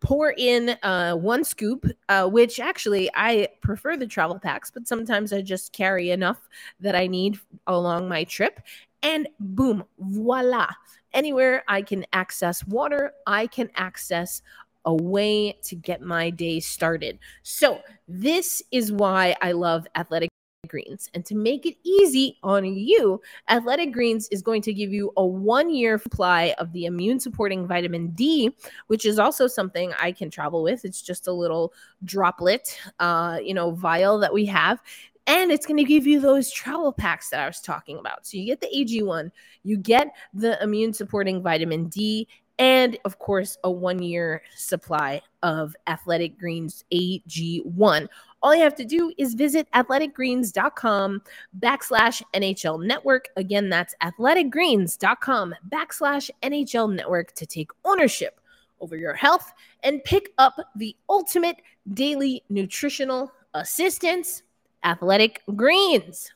pour 0.00 0.34
in 0.36 0.76
uh, 0.82 1.14
one 1.14 1.42
scoop, 1.42 1.86
uh, 2.08 2.28
which 2.28 2.60
actually 2.60 3.10
I 3.14 3.48
prefer 3.60 3.96
the 3.96 4.06
travel 4.06 4.38
packs, 4.38 4.70
but 4.70 4.86
sometimes 4.86 5.32
I 5.32 5.40
just 5.40 5.72
carry 5.72 6.10
enough 6.10 6.48
that 6.78 6.94
I 6.94 7.06
need 7.06 7.38
along 7.66 8.08
my 8.08 8.24
trip. 8.24 8.60
And 9.02 9.28
boom, 9.40 9.84
voila. 9.98 10.68
Anywhere 11.12 11.64
I 11.68 11.82
can 11.82 12.06
access 12.12 12.64
water, 12.66 13.12
I 13.26 13.46
can 13.46 13.70
access 13.76 14.42
a 14.84 14.94
way 14.94 15.58
to 15.62 15.74
get 15.74 16.02
my 16.02 16.30
day 16.30 16.60
started. 16.60 17.18
So, 17.42 17.80
this 18.06 18.62
is 18.70 18.92
why 18.92 19.34
I 19.40 19.52
love 19.52 19.86
athletic 19.94 20.28
Greens. 20.68 21.10
And 21.14 21.24
to 21.26 21.34
make 21.34 21.66
it 21.66 21.76
easy 21.82 22.38
on 22.42 22.64
you, 22.64 23.20
Athletic 23.48 23.92
Greens 23.92 24.28
is 24.28 24.42
going 24.42 24.62
to 24.62 24.72
give 24.72 24.92
you 24.92 25.12
a 25.16 25.24
one 25.24 25.72
year 25.72 25.98
supply 25.98 26.54
of 26.58 26.72
the 26.72 26.86
immune 26.86 27.20
supporting 27.20 27.66
vitamin 27.66 28.08
D, 28.08 28.54
which 28.88 29.04
is 29.04 29.18
also 29.18 29.46
something 29.46 29.92
I 30.00 30.12
can 30.12 30.30
travel 30.30 30.62
with. 30.62 30.84
It's 30.84 31.02
just 31.02 31.26
a 31.26 31.32
little 31.32 31.72
droplet, 32.04 32.78
uh, 33.00 33.38
you 33.42 33.54
know, 33.54 33.70
vial 33.72 34.18
that 34.18 34.32
we 34.32 34.46
have. 34.46 34.80
And 35.26 35.50
it's 35.50 35.64
going 35.64 35.78
to 35.78 35.84
give 35.84 36.06
you 36.06 36.20
those 36.20 36.50
travel 36.50 36.92
packs 36.92 37.30
that 37.30 37.40
I 37.40 37.46
was 37.46 37.60
talking 37.60 37.98
about. 37.98 38.26
So 38.26 38.36
you 38.36 38.44
get 38.44 38.60
the 38.60 38.68
AG1, 38.74 39.30
you 39.62 39.78
get 39.78 40.08
the 40.34 40.62
immune 40.62 40.92
supporting 40.92 41.42
vitamin 41.42 41.86
D, 41.86 42.28
and 42.58 42.96
of 43.04 43.18
course, 43.18 43.58
a 43.64 43.70
one 43.70 44.00
year 44.00 44.42
supply 44.54 45.22
of 45.42 45.74
Athletic 45.86 46.38
Greens 46.38 46.84
AG1. 46.92 48.08
All 48.44 48.54
you 48.54 48.62
have 48.62 48.74
to 48.74 48.84
do 48.84 49.10
is 49.16 49.32
visit 49.32 49.66
athleticgreens.com 49.72 51.22
backslash 51.60 52.22
NHL 52.34 52.84
network. 52.84 53.30
Again, 53.38 53.70
that's 53.70 53.94
athleticgreens.com 54.02 55.54
backslash 55.70 56.30
NHL 56.42 56.94
network 56.94 57.32
to 57.36 57.46
take 57.46 57.70
ownership 57.86 58.38
over 58.82 58.98
your 58.98 59.14
health 59.14 59.50
and 59.82 60.04
pick 60.04 60.28
up 60.36 60.60
the 60.76 60.94
ultimate 61.08 61.56
daily 61.94 62.44
nutritional 62.50 63.32
assistance, 63.54 64.42
Athletic 64.84 65.40
Greens. 65.56 66.30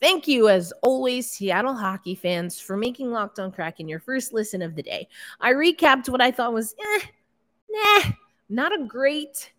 Thank 0.00 0.26
you, 0.26 0.48
as 0.48 0.72
always, 0.82 1.30
Seattle 1.30 1.76
hockey 1.76 2.16
fans, 2.16 2.58
for 2.58 2.76
making 2.76 3.12
Locked 3.12 3.38
on 3.38 3.52
Kraken 3.52 3.88
your 3.88 4.00
first 4.00 4.32
listen 4.32 4.60
of 4.60 4.74
the 4.74 4.82
day. 4.82 5.06
I 5.40 5.52
recapped 5.52 6.08
what 6.08 6.20
I 6.20 6.32
thought 6.32 6.52
was, 6.52 6.74
eh, 6.80 7.06
nah, 7.70 8.12
not 8.50 8.78
a 8.78 8.84
great 8.84 9.52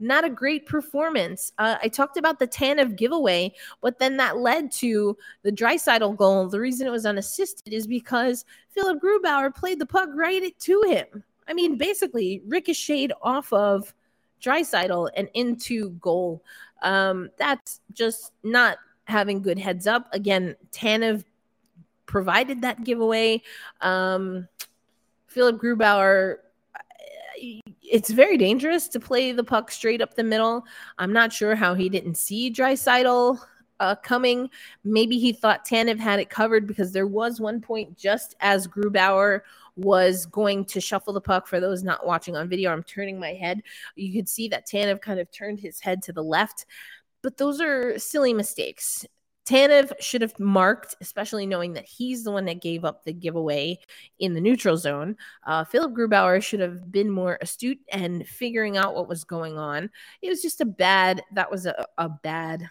not 0.00 0.24
a 0.24 0.30
great 0.30 0.66
performance. 0.66 1.52
Uh, 1.58 1.76
I 1.82 1.88
talked 1.88 2.16
about 2.16 2.38
the 2.38 2.46
Tanev 2.46 2.96
giveaway, 2.96 3.52
but 3.80 3.98
then 3.98 4.16
that 4.18 4.38
led 4.38 4.70
to 4.72 5.16
the 5.42 5.50
Draisaitl 5.50 6.16
goal. 6.16 6.48
The 6.48 6.60
reason 6.60 6.86
it 6.86 6.90
was 6.90 7.04
unassisted 7.04 7.72
is 7.72 7.86
because 7.86 8.44
Philipp 8.70 9.02
Grubauer 9.02 9.52
played 9.52 9.80
the 9.80 9.86
puck 9.86 10.08
right 10.14 10.56
to 10.56 10.82
him. 10.86 11.24
I 11.48 11.52
mean, 11.52 11.76
basically 11.76 12.42
ricocheted 12.46 13.12
off 13.22 13.52
of 13.52 13.92
Draisaitl 14.40 15.10
and 15.16 15.28
into 15.34 15.90
goal. 15.92 16.44
Um, 16.82 17.30
that's 17.36 17.80
just 17.92 18.32
not 18.44 18.78
having 19.04 19.42
good 19.42 19.58
heads 19.58 19.86
up. 19.86 20.08
Again, 20.12 20.54
Tanev 20.70 21.24
provided 22.06 22.62
that 22.62 22.84
giveaway. 22.84 23.42
Um, 23.80 24.46
Philipp 25.26 25.60
Grubauer 25.60 26.36
it's 27.82 28.10
very 28.10 28.36
dangerous 28.36 28.88
to 28.88 29.00
play 29.00 29.32
the 29.32 29.44
puck 29.44 29.70
straight 29.70 30.00
up 30.00 30.14
the 30.14 30.24
middle. 30.24 30.64
I'm 30.98 31.12
not 31.12 31.32
sure 31.32 31.54
how 31.54 31.74
he 31.74 31.88
didn't 31.88 32.16
see 32.16 32.50
Draisaitl 32.50 33.38
uh, 33.80 33.94
coming. 33.96 34.50
Maybe 34.84 35.18
he 35.18 35.32
thought 35.32 35.66
Tanev 35.66 35.98
had 35.98 36.20
it 36.20 36.30
covered 36.30 36.66
because 36.66 36.92
there 36.92 37.06
was 37.06 37.40
one 37.40 37.60
point 37.60 37.96
just 37.96 38.34
as 38.40 38.66
Grubauer 38.66 39.40
was 39.76 40.26
going 40.26 40.64
to 40.66 40.80
shuffle 40.80 41.12
the 41.12 41.20
puck. 41.20 41.46
For 41.46 41.60
those 41.60 41.84
not 41.84 42.06
watching 42.06 42.36
on 42.36 42.48
video, 42.48 42.72
I'm 42.72 42.82
turning 42.82 43.18
my 43.18 43.34
head. 43.34 43.62
You 43.94 44.12
could 44.12 44.28
see 44.28 44.48
that 44.48 44.66
Tanev 44.66 45.00
kind 45.00 45.20
of 45.20 45.30
turned 45.30 45.60
his 45.60 45.80
head 45.80 46.02
to 46.02 46.12
the 46.12 46.22
left. 46.22 46.66
But 47.22 47.36
those 47.36 47.60
are 47.60 47.98
silly 47.98 48.34
mistakes. 48.34 49.06
Tanev 49.48 49.92
should 49.98 50.20
have 50.20 50.38
marked, 50.38 50.94
especially 51.00 51.46
knowing 51.46 51.72
that 51.72 51.86
he's 51.86 52.22
the 52.22 52.30
one 52.30 52.44
that 52.44 52.60
gave 52.60 52.84
up 52.84 53.04
the 53.04 53.14
giveaway 53.14 53.78
in 54.18 54.34
the 54.34 54.40
neutral 54.40 54.76
zone. 54.76 55.16
Uh, 55.46 55.64
Philipp 55.64 55.92
Grubauer 55.92 56.42
should 56.42 56.60
have 56.60 56.92
been 56.92 57.10
more 57.10 57.38
astute 57.40 57.78
and 57.90 58.26
figuring 58.26 58.76
out 58.76 58.94
what 58.94 59.08
was 59.08 59.24
going 59.24 59.56
on. 59.56 59.88
It 60.20 60.28
was 60.28 60.42
just 60.42 60.60
a 60.60 60.66
bad, 60.66 61.22
that 61.32 61.50
was 61.50 61.64
a, 61.64 61.86
a 61.96 62.08
bad 62.08 62.68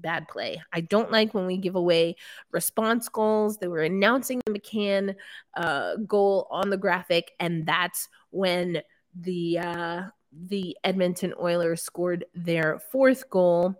bad 0.00 0.28
play. 0.28 0.62
I 0.72 0.82
don't 0.82 1.10
like 1.10 1.34
when 1.34 1.46
we 1.46 1.56
give 1.56 1.74
away 1.74 2.14
response 2.52 3.08
goals. 3.08 3.58
They 3.58 3.66
were 3.66 3.82
announcing 3.82 4.40
the 4.46 4.52
McCann 4.52 5.16
uh, 5.56 5.96
goal 6.06 6.46
on 6.52 6.70
the 6.70 6.76
graphic, 6.76 7.32
and 7.40 7.66
that's 7.66 8.08
when 8.30 8.80
the 9.16 9.58
uh, 9.58 10.02
the 10.32 10.76
Edmonton 10.84 11.34
Oilers 11.40 11.82
scored 11.82 12.26
their 12.34 12.78
fourth 12.92 13.28
goal. 13.28 13.74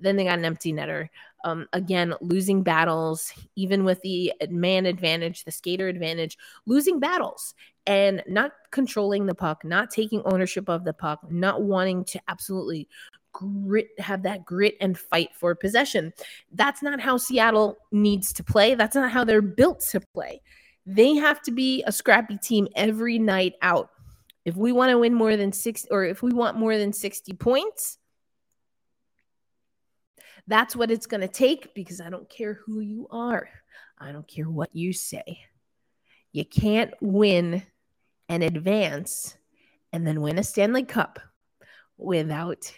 Then 0.00 0.16
they 0.16 0.24
got 0.24 0.38
an 0.38 0.44
empty 0.44 0.72
netter. 0.72 1.08
Um, 1.44 1.68
again, 1.72 2.14
losing 2.20 2.62
battles, 2.62 3.32
even 3.54 3.84
with 3.84 4.00
the 4.02 4.32
man 4.50 4.86
advantage, 4.86 5.44
the 5.44 5.52
skater 5.52 5.88
advantage, 5.88 6.36
losing 6.66 6.98
battles 6.98 7.54
and 7.86 8.22
not 8.26 8.52
controlling 8.72 9.26
the 9.26 9.34
puck, 9.34 9.64
not 9.64 9.90
taking 9.90 10.22
ownership 10.24 10.68
of 10.68 10.84
the 10.84 10.92
puck, 10.92 11.20
not 11.30 11.62
wanting 11.62 12.04
to 12.06 12.20
absolutely 12.26 12.88
grit, 13.32 13.88
have 13.98 14.22
that 14.22 14.44
grit 14.44 14.76
and 14.80 14.98
fight 14.98 15.28
for 15.34 15.54
possession. 15.54 16.12
That's 16.52 16.82
not 16.82 17.00
how 17.00 17.16
Seattle 17.16 17.76
needs 17.92 18.32
to 18.34 18.42
play. 18.44 18.74
That's 18.74 18.96
not 18.96 19.10
how 19.10 19.24
they're 19.24 19.42
built 19.42 19.80
to 19.90 20.00
play. 20.14 20.40
They 20.86 21.14
have 21.14 21.42
to 21.42 21.50
be 21.50 21.82
a 21.86 21.92
scrappy 21.92 22.38
team 22.38 22.66
every 22.74 23.18
night 23.18 23.54
out. 23.62 23.90
If 24.44 24.56
we 24.56 24.72
want 24.72 24.90
to 24.90 24.98
win 24.98 25.12
more 25.12 25.36
than 25.36 25.52
six, 25.52 25.86
or 25.90 26.04
if 26.04 26.22
we 26.22 26.32
want 26.32 26.56
more 26.56 26.78
than 26.78 26.92
60 26.92 27.32
points, 27.34 27.98
that's 30.46 30.76
what 30.76 30.90
it's 30.90 31.06
going 31.06 31.22
to 31.22 31.28
take 31.28 31.74
because 31.74 32.00
I 32.00 32.10
don't 32.10 32.28
care 32.28 32.54
who 32.54 32.80
you 32.80 33.08
are. 33.10 33.48
I 33.98 34.12
don't 34.12 34.28
care 34.28 34.48
what 34.48 34.70
you 34.74 34.92
say. 34.92 35.40
You 36.32 36.44
can't 36.44 36.92
win 37.00 37.62
and 38.28 38.42
advance 38.42 39.36
and 39.92 40.06
then 40.06 40.20
win 40.20 40.38
a 40.38 40.44
Stanley 40.44 40.84
Cup 40.84 41.18
without 41.96 42.70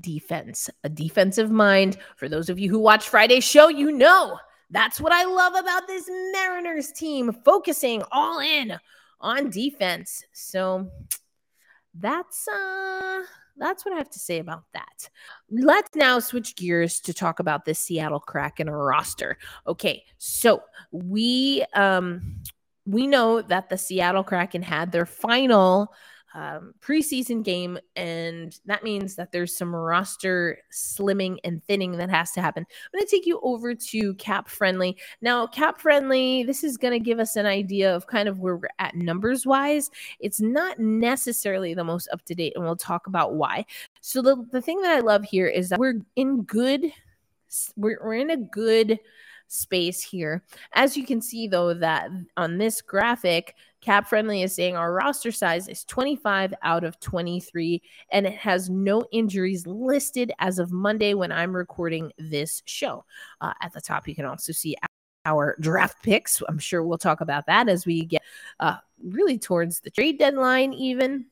defense. 0.00 0.68
A 0.84 0.88
defensive 0.88 1.50
mind. 1.50 1.98
For 2.16 2.28
those 2.28 2.48
of 2.48 2.58
you 2.58 2.68
who 2.70 2.78
watch 2.78 3.08
Friday's 3.08 3.44
show, 3.44 3.68
you 3.68 3.92
know 3.92 4.38
that's 4.70 5.00
what 5.00 5.12
I 5.12 5.24
love 5.24 5.54
about 5.54 5.86
this 5.86 6.08
Mariners 6.32 6.90
team, 6.90 7.32
focusing 7.44 8.02
all 8.10 8.40
in 8.40 8.78
on 9.20 9.50
defense. 9.50 10.24
So 10.32 10.90
that's 11.94 12.48
uh 12.48 13.22
that's 13.58 13.84
what 13.84 13.94
I 13.94 13.98
have 13.98 14.10
to 14.10 14.18
say 14.18 14.38
about 14.38 14.64
that. 14.74 15.08
Let's 15.50 15.94
now 15.94 16.18
switch 16.18 16.56
gears 16.56 17.00
to 17.00 17.14
talk 17.14 17.40
about 17.40 17.64
the 17.64 17.74
Seattle 17.74 18.20
Kraken 18.20 18.68
roster. 18.68 19.38
Okay, 19.66 20.04
so 20.18 20.62
we 20.90 21.64
um 21.74 22.42
we 22.86 23.06
know 23.06 23.42
that 23.42 23.68
the 23.68 23.78
Seattle 23.78 24.24
Kraken 24.24 24.62
had 24.62 24.92
their 24.92 25.06
final 25.06 25.92
um, 26.36 26.74
preseason 26.80 27.42
game, 27.42 27.78
and 27.96 28.60
that 28.66 28.84
means 28.84 29.14
that 29.14 29.32
there's 29.32 29.56
some 29.56 29.74
roster 29.74 30.58
slimming 30.70 31.38
and 31.44 31.64
thinning 31.64 31.92
that 31.92 32.10
has 32.10 32.30
to 32.32 32.42
happen. 32.42 32.66
I'm 32.68 32.98
going 32.98 33.06
to 33.06 33.10
take 33.10 33.24
you 33.24 33.40
over 33.42 33.74
to 33.74 34.14
Cap 34.14 34.46
Friendly. 34.46 34.98
Now, 35.22 35.46
Cap 35.46 35.80
Friendly, 35.80 36.42
this 36.42 36.62
is 36.62 36.76
going 36.76 36.92
to 36.92 37.02
give 37.02 37.18
us 37.20 37.36
an 37.36 37.46
idea 37.46 37.96
of 37.96 38.06
kind 38.06 38.28
of 38.28 38.38
where 38.38 38.56
we're 38.56 38.68
at 38.78 38.94
numbers 38.94 39.46
wise. 39.46 39.90
It's 40.20 40.38
not 40.38 40.78
necessarily 40.78 41.72
the 41.72 41.84
most 41.84 42.06
up 42.12 42.22
to 42.26 42.34
date, 42.34 42.52
and 42.54 42.62
we'll 42.62 42.76
talk 42.76 43.06
about 43.06 43.32
why. 43.32 43.64
So, 44.02 44.20
the, 44.20 44.36
the 44.52 44.60
thing 44.60 44.82
that 44.82 44.94
I 44.94 45.00
love 45.00 45.24
here 45.24 45.46
is 45.46 45.70
that 45.70 45.78
we're 45.78 46.02
in 46.16 46.42
good, 46.42 46.84
we're, 47.76 47.98
we're 48.04 48.12
in 48.12 48.28
a 48.28 48.36
good 48.36 49.00
space 49.48 50.02
here. 50.02 50.42
As 50.72 50.96
you 50.96 51.04
can 51.06 51.20
see, 51.20 51.46
though, 51.48 51.74
that 51.74 52.10
on 52.36 52.58
this 52.58 52.80
graphic, 52.80 53.54
Cap 53.80 54.08
Friendly 54.08 54.42
is 54.42 54.54
saying 54.54 54.76
our 54.76 54.92
roster 54.92 55.30
size 55.30 55.68
is 55.68 55.84
25 55.84 56.54
out 56.62 56.82
of 56.82 56.98
23, 57.00 57.80
and 58.10 58.26
it 58.26 58.34
has 58.34 58.68
no 58.68 59.04
injuries 59.12 59.66
listed 59.66 60.32
as 60.38 60.58
of 60.58 60.72
Monday 60.72 61.14
when 61.14 61.30
I'm 61.30 61.54
recording 61.54 62.12
this 62.18 62.62
show. 62.66 63.04
Uh, 63.40 63.52
at 63.60 63.72
the 63.72 63.80
top, 63.80 64.08
you 64.08 64.14
can 64.14 64.24
also 64.24 64.52
see 64.52 64.76
our 65.24 65.56
draft 65.60 66.02
picks. 66.02 66.42
I'm 66.48 66.58
sure 66.58 66.82
we'll 66.82 66.98
talk 66.98 67.20
about 67.20 67.46
that 67.46 67.68
as 67.68 67.86
we 67.86 68.04
get 68.04 68.22
uh, 68.60 68.76
really 69.02 69.38
towards 69.38 69.80
the 69.80 69.90
trade 69.90 70.18
deadline, 70.18 70.72
even. 70.72 71.26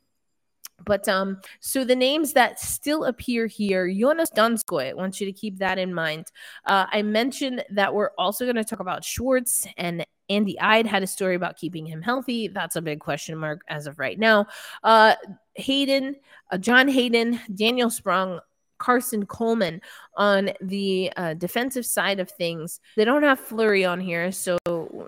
But 0.85 1.09
um, 1.09 1.41
so 1.61 1.85
the 1.85 1.97
names 1.97 2.33
that 2.35 2.61
still 2.61 3.05
appear 3.05 3.47
here, 3.47 3.91
Jonas 3.91 4.31
Donskoi, 4.31 4.91
I 4.91 4.95
want 4.95 5.21
you 5.21 5.27
to 5.27 5.33
keep 5.33 5.59
that 5.59 5.79
in 5.79 5.95
mind. 5.95 6.27
Uh, 6.67 6.87
I 6.91 7.03
mentioned 7.03 7.65
that 7.71 7.95
we're 7.95 8.11
also 8.19 8.45
going 8.45 8.57
to 8.57 8.65
talk 8.65 8.81
about 8.81 9.05
Schwartz 9.05 9.67
and 9.77 10.07
Andy 10.31 10.59
Eide 10.61 10.87
had 10.87 11.03
a 11.03 11.07
story 11.07 11.35
about 11.35 11.57
keeping 11.57 11.87
him 11.87 12.01
healthy. 12.01 12.49
That's 12.49 12.77
a 12.77 12.83
big 12.83 13.01
question 13.01 13.37
mark 13.37 13.61
as 13.69 13.87
of 13.87 13.99
right 13.99 14.19
now. 14.19 14.47
Uh, 14.83 15.15
Hayden, 15.55 16.17
uh, 16.51 16.59
John 16.59 16.89
Hayden, 16.89 17.41
Daniel 17.55 17.91
Sprong, 17.91 18.41
Karson 18.81 19.25
Kuhlman 19.25 19.81
on 20.17 20.51
the 20.61 21.13
uh, 21.17 21.35
defensive 21.35 21.87
side 21.87 22.21
of 22.21 22.31
things. 22.31 22.81
They 22.97 23.05
don't 23.05 23.23
have 23.23 23.41
Fleury 23.41 23.85
on 23.85 24.01
here, 24.01 24.33
so 24.33 24.59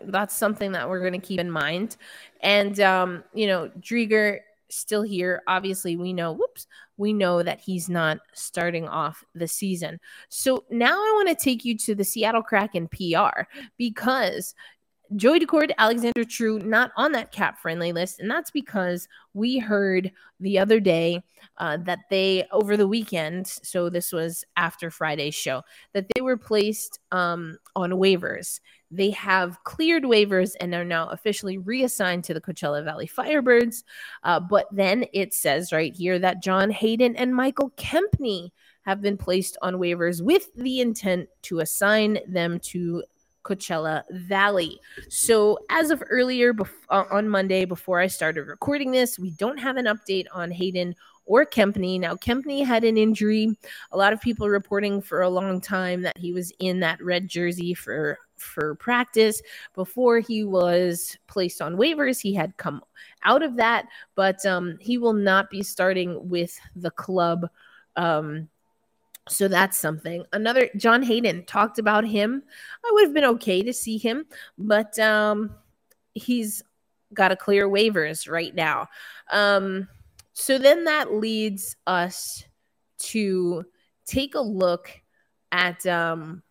that's 0.05 0.35
something 0.35 0.73
that 0.73 0.89
we're 0.89 1.01
going 1.01 1.21
to 1.21 1.27
keep 1.27 1.41
in 1.41 1.51
mind. 1.51 1.97
And 2.41 2.79
um, 2.81 3.25
you 3.35 3.47
know, 3.47 3.71
Driedger 3.81 4.41
still 4.70 5.02
here. 5.02 5.42
Obviously, 5.46 5.96
we 5.96 6.12
know, 6.12 6.33
whoops, 6.33 6.66
we 6.96 7.12
know 7.12 7.42
that 7.42 7.61
he's 7.61 7.88
not 7.88 8.18
starting 8.33 8.88
off 8.88 9.24
the 9.35 9.48
season. 9.48 10.00
So 10.29 10.64
now 10.70 10.94
I 10.94 11.12
want 11.14 11.29
to 11.29 11.35
take 11.44 11.64
you 11.64 11.76
to 11.79 11.94
the 11.94 12.05
Seattle 12.05 12.42
Kraken 12.42 12.88
PR 12.88 13.42
because 13.76 14.55
Joey 15.14 15.38
Daccord, 15.38 15.70
Alexander 15.79 16.24
True, 16.24 16.59
not 16.59 16.90
on 16.96 17.12
that 17.12 17.31
cap 17.31 17.59
friendly 17.59 17.92
list. 17.92 18.18
And 18.18 18.31
that's 18.31 18.50
because 18.50 19.07
we 19.35 19.59
heard 19.59 20.11
the 20.40 20.59
other 20.59 20.81
day 20.81 21.22
uh, 21.59 21.76
that 21.85 22.00
they, 22.11 22.46
over 22.50 22.76
the 22.76 22.88
weekend, 22.88 23.46
so 23.46 23.88
this 23.88 24.12
was 24.12 24.44
after 24.57 24.90
Friday's 24.90 25.35
show, 25.35 25.62
that 25.92 26.07
they 26.14 26.20
were 26.22 26.37
placed 26.37 26.98
um, 27.12 27.59
on 27.76 27.90
waivers. 27.92 28.61
They 28.90 29.11
have 29.11 29.62
cleared 29.64 30.05
waivers 30.05 30.53
and 30.61 30.75
are 30.75 30.85
now 30.85 31.09
officially 31.09 31.59
reassigned 31.59 32.25
to 32.25 32.35
the 32.35 32.40
Coachella 32.40 32.85
Valley 32.85 33.09
Firebirds. 33.09 33.85
Uh, 34.22 34.40
but 34.40 34.66
then 34.72 35.07
it 35.12 35.35
says 35.35 35.72
right 35.72 35.94
here 35.94 36.18
that 36.18 36.42
John 36.42 36.70
Hayden 36.70 37.16
and 37.16 37.35
Michael 37.35 37.70
Kempny 37.70 38.51
have 38.83 39.03
been 39.03 39.16
placed 39.16 39.59
on 39.62 39.75
waivers 39.75 40.22
with 40.22 40.55
the 40.55 40.81
intent 40.81 41.29
to 41.42 41.59
assign 41.59 42.18
them 42.29 42.61
to 42.61 43.03
Coachella 43.42 44.03
Valley. 44.11 44.79
So, 45.09 45.59
as 45.70 45.90
of 45.90 46.03
earlier 46.11 46.53
bef- 46.53 46.68
uh, 46.90 47.05
on 47.11 47.29
Monday, 47.29 47.64
before 47.64 48.01
I 48.01 48.09
started 48.09 48.46
recording 48.46 48.90
this, 48.90 49.18
we 49.18 49.31
don't 49.31 49.59
have 49.59 49.77
an 49.77 49.87
update 49.87 50.27
on 50.33 50.51
Hayden 50.51 50.94
or 51.27 51.44
Kempny. 51.44 51.99
Now, 51.99 52.14
Kempny 52.14 52.64
had 52.64 52.85
an 52.85 52.96
injury. 52.96 53.57
A 53.92 53.96
lot 53.96 54.12
of 54.12 54.20
people 54.20 54.49
reporting 54.49 55.01
for 55.01 55.22
a 55.22 55.29
long 55.29 55.61
time 55.61 56.03
that 56.03 56.18
he 56.18 56.33
was 56.33 56.53
in 56.59 56.81
that 56.81 57.03
red 57.03 57.29
jersey 57.29 57.75
for 57.75 58.18
for 58.37 58.75
practice 58.77 59.42
before 59.75 60.20
he 60.20 60.44
was 60.44 61.16
placed 61.27 61.62
on 61.62 61.77
waivers. 61.77 62.20
He 62.20 62.35
had 62.35 62.57
come 62.57 62.83
out 63.25 63.42
of 63.42 63.57
that, 63.57 63.87
but 64.14 64.44
um, 64.46 64.77
he 64.81 64.99
will 64.99 65.12
not 65.12 65.51
be 65.51 65.62
starting 65.62 66.29
with 66.29 66.59
the 66.75 66.90
club. 66.90 67.49
Um, 67.96 68.49
so 69.29 69.49
that's 69.49 69.77
something. 69.77 70.25
Another 70.33 70.70
John 70.77 71.03
Hayden 71.03 71.44
talked 71.46 71.79
about 71.79 72.07
him. 72.07 72.42
I 72.85 72.90
would 72.92 73.05
have 73.05 73.14
been 73.14 73.25
okay 73.25 73.62
to 73.62 73.72
see 73.72 73.99
him, 73.99 74.27
but 74.57 74.99
um, 74.99 75.55
he's 76.14 76.62
got 77.12 77.29
to 77.29 77.37
clear 77.37 77.68
waivers 77.68 78.31
right 78.31 78.55
now. 78.55 78.88
Um, 79.31 79.88
so 80.33 80.59
then 80.59 80.85
that 80.85 81.12
leads 81.12 81.77
us 81.87 82.44
to 82.99 83.64
take 84.07 84.35
a 84.35 84.40
look 84.40 84.90
at 85.51 85.85
um, 85.87 86.42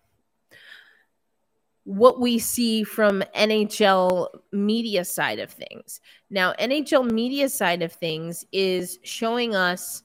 what 1.85 2.19
we 2.19 2.37
see 2.37 2.83
from 2.83 3.23
NHL 3.35 4.27
media 4.51 5.05
side 5.05 5.39
of 5.39 5.51
things. 5.51 6.01
Now, 6.29 6.53
NHL 6.59 7.09
media 7.11 7.47
side 7.47 7.81
of 7.81 7.93
things 7.93 8.43
is 8.51 8.99
showing 9.03 9.55
us 9.55 10.03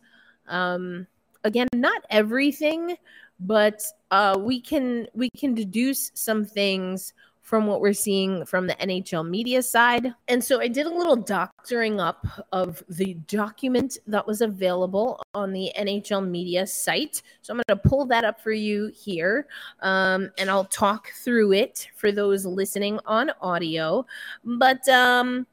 um, 0.48 1.06
again 1.44 1.68
not 1.74 2.02
everything 2.10 2.96
but 3.40 3.82
uh, 4.10 4.36
we 4.38 4.60
can 4.60 5.06
we 5.14 5.30
can 5.30 5.54
deduce 5.54 6.10
some 6.14 6.44
things 6.44 7.14
from 7.50 7.66
what 7.66 7.80
we're 7.80 7.92
seeing 7.92 8.44
from 8.44 8.68
the 8.68 8.76
NHL 8.76 9.28
media 9.28 9.60
side. 9.60 10.14
And 10.28 10.42
so 10.42 10.60
I 10.60 10.68
did 10.68 10.86
a 10.86 10.94
little 10.94 11.16
doctoring 11.16 11.98
up 11.98 12.24
of 12.52 12.80
the 12.88 13.14
document 13.26 13.98
that 14.06 14.24
was 14.24 14.40
available 14.40 15.20
on 15.34 15.52
the 15.52 15.72
NHL 15.76 16.24
media 16.30 16.64
site. 16.64 17.22
So 17.42 17.52
I'm 17.52 17.56
going 17.56 17.76
to 17.76 17.88
pull 17.88 18.06
that 18.06 18.24
up 18.24 18.40
for 18.40 18.52
you 18.52 18.92
here 18.94 19.48
um, 19.80 20.30
and 20.38 20.48
I'll 20.48 20.66
talk 20.66 21.08
through 21.24 21.54
it 21.54 21.88
for 21.96 22.12
those 22.12 22.46
listening 22.46 23.00
on 23.04 23.32
audio. 23.40 24.06
But 24.44 24.88
um, 24.88 25.44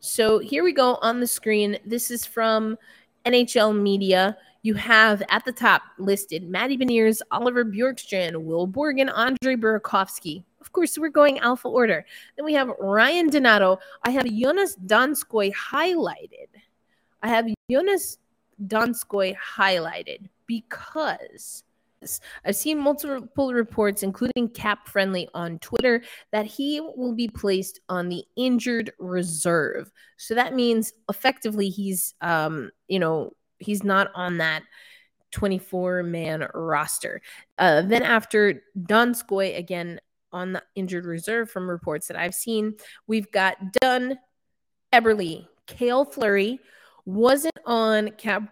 so 0.00 0.40
here 0.40 0.64
we 0.64 0.72
go 0.72 0.96
on 0.96 1.20
the 1.20 1.28
screen. 1.28 1.78
This 1.86 2.10
is 2.10 2.26
from 2.26 2.76
NHL 3.24 3.80
media 3.80 4.36
you 4.64 4.74
have 4.74 5.22
at 5.28 5.44
the 5.44 5.52
top 5.52 5.82
listed 5.98 6.48
Matty 6.48 6.76
Beniers, 6.78 7.20
Oliver 7.30 7.66
Bjorkstrand, 7.66 8.42
Will 8.42 8.66
Borgen, 8.66 9.12
Andre 9.14 9.56
Burakovsky. 9.56 10.42
Of 10.64 10.72
course, 10.72 10.96
we're 10.96 11.10
going 11.10 11.38
alpha 11.40 11.68
order. 11.68 12.06
Then 12.36 12.46
we 12.46 12.54
have 12.54 12.70
Ryan 12.80 13.28
Donato. 13.28 13.78
I 14.02 14.12
have 14.12 14.24
Jonas 14.24 14.76
Donskoi 14.86 15.52
highlighted. 15.52 16.48
I 17.22 17.28
have 17.28 17.46
Jonas 17.70 18.16
Donskoi 18.66 19.36
highlighted 19.36 20.30
because 20.46 21.64
I've 22.46 22.56
seen 22.56 22.78
multiple 22.78 23.52
reports, 23.52 24.02
including 24.02 24.48
Cap 24.48 24.88
Friendly 24.88 25.28
on 25.34 25.58
Twitter, 25.58 26.02
that 26.32 26.46
he 26.46 26.80
will 26.80 27.14
be 27.14 27.28
placed 27.28 27.80
on 27.90 28.08
the 28.08 28.24
injured 28.34 28.90
reserve. 28.98 29.92
So 30.16 30.34
that 30.34 30.54
means 30.54 30.94
effectively 31.10 31.68
he's, 31.68 32.14
um, 32.22 32.70
you 32.88 32.98
know, 32.98 33.32
he's 33.58 33.84
not 33.84 34.10
on 34.14 34.38
that 34.38 34.62
24 35.32 36.04
man 36.04 36.46
roster. 36.54 37.20
Uh, 37.58 37.82
then 37.82 38.02
after 38.02 38.62
Donskoi, 38.78 39.58
again 39.58 40.00
on 40.34 40.52
the 40.52 40.62
injured 40.74 41.06
reserve 41.06 41.50
from 41.50 41.70
reports 41.70 42.08
that 42.08 42.18
I've 42.18 42.34
seen, 42.34 42.74
we've 43.06 43.30
got 43.30 43.56
Dunn, 43.80 44.18
Eberle, 44.92 45.46
Kale 45.66 46.04
Fleury 46.04 46.60
wasn't 47.06 47.58
on 47.64 48.10
Cap 48.10 48.50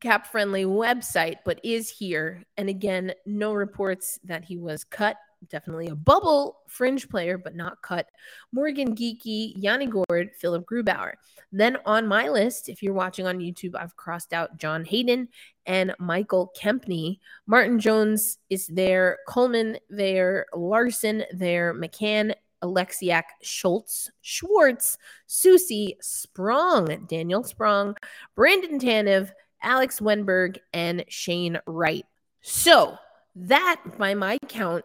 cap 0.00 0.26
friendly 0.26 0.64
website, 0.64 1.36
but 1.44 1.60
is 1.62 1.88
here. 1.88 2.42
And 2.56 2.68
again, 2.68 3.12
no 3.24 3.54
reports 3.54 4.18
that 4.24 4.44
he 4.44 4.58
was 4.58 4.84
cut. 4.84 5.16
Definitely 5.48 5.88
a 5.88 5.94
bubble 5.94 6.60
fringe 6.68 7.08
player, 7.08 7.36
but 7.36 7.54
not 7.54 7.82
cut. 7.82 8.08
Morgan 8.52 8.94
Geekie, 8.94 9.52
Yanni 9.56 9.86
Gourde, 9.86 10.30
Philipp 10.38 10.64
Grubauer. 10.64 11.14
Then 11.50 11.78
on 11.84 12.06
my 12.06 12.28
list, 12.28 12.68
if 12.68 12.82
you're 12.82 12.94
watching 12.94 13.26
on 13.26 13.38
YouTube, 13.38 13.74
I've 13.74 13.96
crossed 13.96 14.32
out 14.32 14.56
John 14.56 14.84
Hayden 14.84 15.28
and 15.66 15.94
Michael 15.98 16.52
Kempny. 16.58 17.18
Martin 17.46 17.78
Jones 17.78 18.38
is 18.50 18.66
there, 18.68 19.18
Kuhlman 19.28 19.78
there, 19.90 20.46
Larsson 20.54 21.24
there, 21.32 21.74
McCann, 21.74 22.34
Oleksiak, 22.62 23.24
Schultz, 23.42 24.10
Schwartz, 24.20 24.96
Soucy, 25.28 25.96
Sprong, 26.00 27.06
Daniel 27.08 27.42
Sprong, 27.42 27.96
Brandon 28.34 28.78
Tanev, 28.78 29.30
Alex 29.62 30.00
Wennberg, 30.00 30.58
and 30.72 31.04
Shane 31.08 31.58
Wright. 31.66 32.06
So 32.40 32.96
that, 33.36 33.80
by 33.98 34.14
my 34.14 34.38
count, 34.48 34.84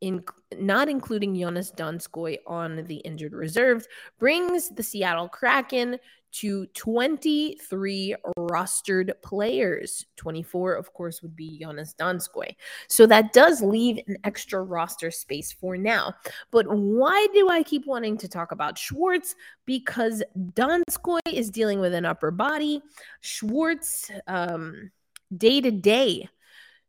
in 0.00 0.24
not 0.56 0.88
including 0.88 1.34
Jonas 1.34 1.72
Donskoi 1.72 2.38
on 2.46 2.84
the 2.84 2.96
injured 2.96 3.32
reserve, 3.32 3.86
brings 4.18 4.70
the 4.70 4.82
Seattle 4.82 5.28
Kraken 5.28 5.98
to 6.34 6.66
23 6.66 8.16
rostered 8.36 9.12
players. 9.22 10.04
24, 10.16 10.74
of 10.74 10.92
course, 10.92 11.22
would 11.22 11.36
be 11.36 11.60
Jonas 11.60 11.94
Donskoi. 11.98 12.56
So 12.88 13.06
that 13.06 13.32
does 13.32 13.62
leave 13.62 14.00
an 14.08 14.16
extra 14.24 14.62
roster 14.62 15.12
space 15.12 15.52
for 15.52 15.76
now. 15.76 16.14
But 16.50 16.66
why 16.68 17.28
do 17.32 17.48
I 17.48 17.62
keep 17.62 17.86
wanting 17.86 18.16
to 18.18 18.28
talk 18.28 18.50
about 18.50 18.78
Schwartz? 18.78 19.36
Because 19.64 20.24
Donskoi 20.36 21.20
is 21.32 21.50
dealing 21.50 21.78
with 21.78 21.94
an 21.94 22.04
upper 22.04 22.32
body, 22.32 22.82
Schwartz, 23.20 24.10
day 25.36 25.60
to 25.60 25.70
day. 25.70 26.28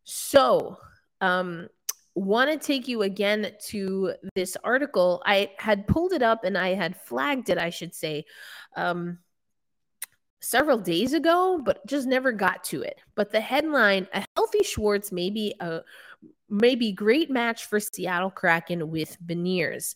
So, 0.06 0.78
um, 1.22 1.68
want 2.16 2.50
to 2.50 2.66
take 2.66 2.88
you 2.88 3.04
again 3.04 3.52
to 3.68 4.14
this 4.34 4.58
article. 4.64 5.22
I 5.26 5.52
had 5.58 5.86
pulled 5.86 6.14
it 6.14 6.22
up 6.22 6.44
and 6.44 6.58
I 6.58 6.70
had 6.70 6.96
flagged 6.96 7.50
it, 7.50 7.58
I 7.58 7.70
should 7.70 7.94
say. 7.94 8.26
Um, 8.76 9.20
several 10.42 10.78
days 10.78 11.14
ago, 11.14 11.60
but 11.64 11.86
just 11.88 12.08
never 12.08 12.32
got 12.32 12.64
to 12.66 12.82
it. 12.82 13.00
But 13.16 13.32
the 13.32 13.42
headline: 13.42 14.08
A 14.14 14.26
healthy 14.36 14.64
Schwartz 14.64 15.12
may 15.12 15.30
be 15.30 15.56
a 15.60 15.82
maybe 16.50 16.92
great 16.92 17.30
match 17.30 17.66
for 17.66 17.80
Seattle 17.80 18.32
Kraken 18.32 18.90
with 18.90 19.18
Beniers. 19.26 19.96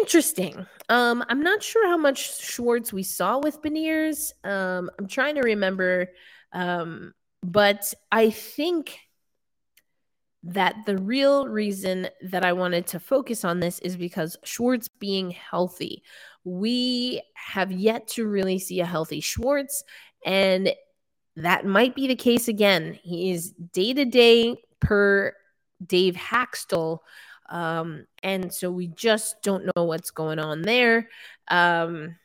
Interesting. 0.00 0.66
Um, 0.88 1.24
I'm 1.28 1.42
not 1.42 1.62
sure 1.62 1.86
how 1.86 1.96
much 1.96 2.40
Schwartz 2.42 2.92
we 2.92 3.02
saw 3.02 3.38
with 3.38 3.62
Beniers. 3.62 4.32
Um, 4.44 4.90
I'm 4.98 5.06
trying 5.06 5.36
to 5.36 5.42
remember, 5.42 6.08
um, 6.52 7.14
but 7.42 7.94
I 8.12 8.30
think 8.30 8.98
that 10.44 10.76
the 10.86 10.96
real 10.98 11.48
reason 11.48 12.08
that 12.22 12.44
I 12.44 12.52
wanted 12.52 12.86
to 12.88 13.00
focus 13.00 13.44
on 13.44 13.60
this 13.60 13.78
is 13.80 13.96
because 13.96 14.36
Schwartz 14.44 14.88
being 14.88 15.30
healthy 15.30 16.02
we 16.48 17.22
have 17.34 17.70
yet 17.70 18.08
to 18.08 18.26
really 18.26 18.58
see 18.58 18.80
a 18.80 18.86
healthy 18.86 19.20
Schwartz, 19.20 19.84
and 20.24 20.72
that 21.36 21.66
might 21.66 21.94
be 21.94 22.06
the 22.06 22.16
case 22.16 22.48
again. 22.48 22.98
He 23.02 23.30
is 23.30 23.52
day 23.72 23.92
to 23.92 24.04
day 24.04 24.56
per 24.80 25.34
Dave 25.84 26.14
Hakstol. 26.14 26.98
Um, 27.50 28.06
and 28.22 28.52
so 28.52 28.70
we 28.70 28.88
just 28.88 29.42
don't 29.42 29.70
know 29.74 29.84
what's 29.84 30.10
going 30.10 30.38
on 30.38 30.62
there. 30.62 31.08
Um, 31.48 32.16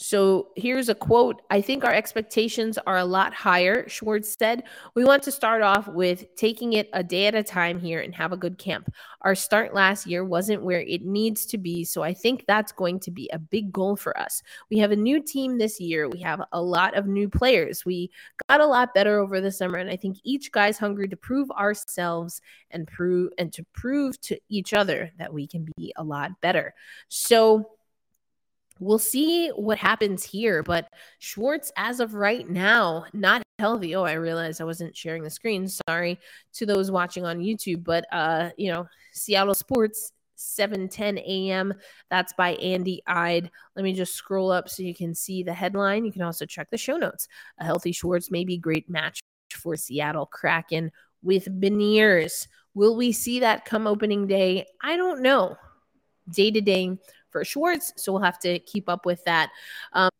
so 0.00 0.48
here's 0.56 0.88
a 0.88 0.94
quote 0.94 1.42
I 1.50 1.60
think 1.60 1.84
our 1.84 1.92
expectations 1.92 2.78
are 2.86 2.96
a 2.96 3.04
lot 3.04 3.34
higher. 3.34 3.86
Schwartz 3.86 4.34
said, 4.38 4.62
We 4.94 5.04
want 5.04 5.22
to 5.24 5.30
start 5.30 5.60
off 5.60 5.88
with 5.88 6.34
taking 6.36 6.72
it 6.72 6.88
a 6.94 7.04
day 7.04 7.26
at 7.26 7.34
a 7.34 7.42
time 7.42 7.78
here 7.78 8.00
and 8.00 8.14
have 8.14 8.32
a 8.32 8.36
good 8.38 8.56
camp. 8.56 8.90
Our 9.20 9.34
start 9.34 9.74
last 9.74 10.06
year 10.06 10.24
wasn't 10.24 10.62
where 10.62 10.80
it 10.80 11.04
needs 11.04 11.44
to 11.46 11.58
be. 11.58 11.84
So 11.84 12.02
I 12.02 12.14
think 12.14 12.46
that's 12.46 12.72
going 12.72 12.98
to 13.00 13.10
be 13.10 13.28
a 13.30 13.38
big 13.38 13.72
goal 13.72 13.94
for 13.94 14.18
us. 14.18 14.42
We 14.70 14.78
have 14.78 14.90
a 14.90 14.96
new 14.96 15.22
team 15.22 15.58
this 15.58 15.78
year. 15.78 16.08
We 16.08 16.20
have 16.20 16.40
a 16.52 16.62
lot 16.62 16.96
of 16.96 17.06
new 17.06 17.28
players. 17.28 17.84
We 17.84 18.10
got 18.48 18.62
a 18.62 18.66
lot 18.66 18.94
better 18.94 19.18
over 19.18 19.42
the 19.42 19.52
summer. 19.52 19.76
And 19.76 19.90
I 19.90 19.96
think 19.96 20.16
each 20.24 20.50
guy's 20.50 20.78
hungry 20.78 21.08
to 21.08 21.16
prove 21.16 21.50
ourselves 21.50 22.40
and 22.70 22.86
prove 22.86 23.32
and 23.36 23.52
to 23.52 23.66
prove 23.74 24.18
to 24.22 24.38
each 24.48 24.72
other 24.72 25.10
that 25.18 25.34
we 25.34 25.46
can 25.46 25.68
be 25.76 25.92
a 25.96 26.02
lot 26.02 26.40
better. 26.40 26.72
So 27.08 27.68
we'll 28.80 28.98
see 28.98 29.48
what 29.50 29.78
happens 29.78 30.24
here. 30.24 30.62
But 30.62 30.88
Schwartz, 31.18 31.70
as 31.76 32.00
of 32.00 32.14
right 32.14 32.48
now, 32.48 33.04
not 33.12 33.42
healthy. 33.58 33.94
Oh, 33.94 34.02
I 34.02 34.14
realized 34.14 34.60
I 34.60 34.64
wasn't 34.64 34.96
sharing 34.96 35.22
the 35.22 35.30
screen. 35.30 35.68
Sorry 35.68 36.18
to 36.54 36.66
those 36.66 36.90
watching 36.90 37.24
on 37.24 37.38
YouTube. 37.38 37.84
But 37.84 38.06
uh, 38.10 38.50
you 38.56 38.72
know, 38.72 38.88
Seattle 39.12 39.54
Sports 39.54 40.12
7:10 40.36 41.18
a.m. 41.18 41.74
That's 42.10 42.32
by 42.32 42.54
Andy 42.54 43.02
Eide. 43.06 43.50
Let 43.76 43.84
me 43.84 43.92
just 43.92 44.14
scroll 44.14 44.50
up 44.50 44.68
so 44.68 44.82
you 44.82 44.94
can 44.94 45.14
see 45.14 45.42
the 45.42 45.54
headline. 45.54 46.04
You 46.04 46.12
can 46.12 46.22
also 46.22 46.46
check 46.46 46.70
the 46.70 46.78
show 46.78 46.96
notes. 46.96 47.28
A 47.58 47.64
healthy 47.64 47.92
Schwartz 47.92 48.30
may 48.30 48.44
be 48.44 48.56
great 48.56 48.88
match 48.88 49.20
for 49.52 49.76
Seattle 49.76 50.26
Kraken 50.26 50.90
with 51.22 51.46
Beniers. 51.60 52.48
Will 52.74 52.96
we 52.96 53.12
see 53.12 53.40
that 53.40 53.64
come 53.64 53.86
opening 53.86 54.26
day? 54.26 54.66
I 54.82 54.96
don't 54.96 55.22
know. 55.22 55.56
Day 56.30 56.50
to 56.52 56.60
day 56.60 56.96
for 57.30 57.44
Schwartz. 57.44 57.92
So 57.96 58.12
we'll 58.12 58.22
have 58.22 58.38
to 58.40 58.58
keep 58.60 58.88
up 58.88 59.06
with 59.06 59.24
that. 59.24 59.50
Um, 59.92 60.10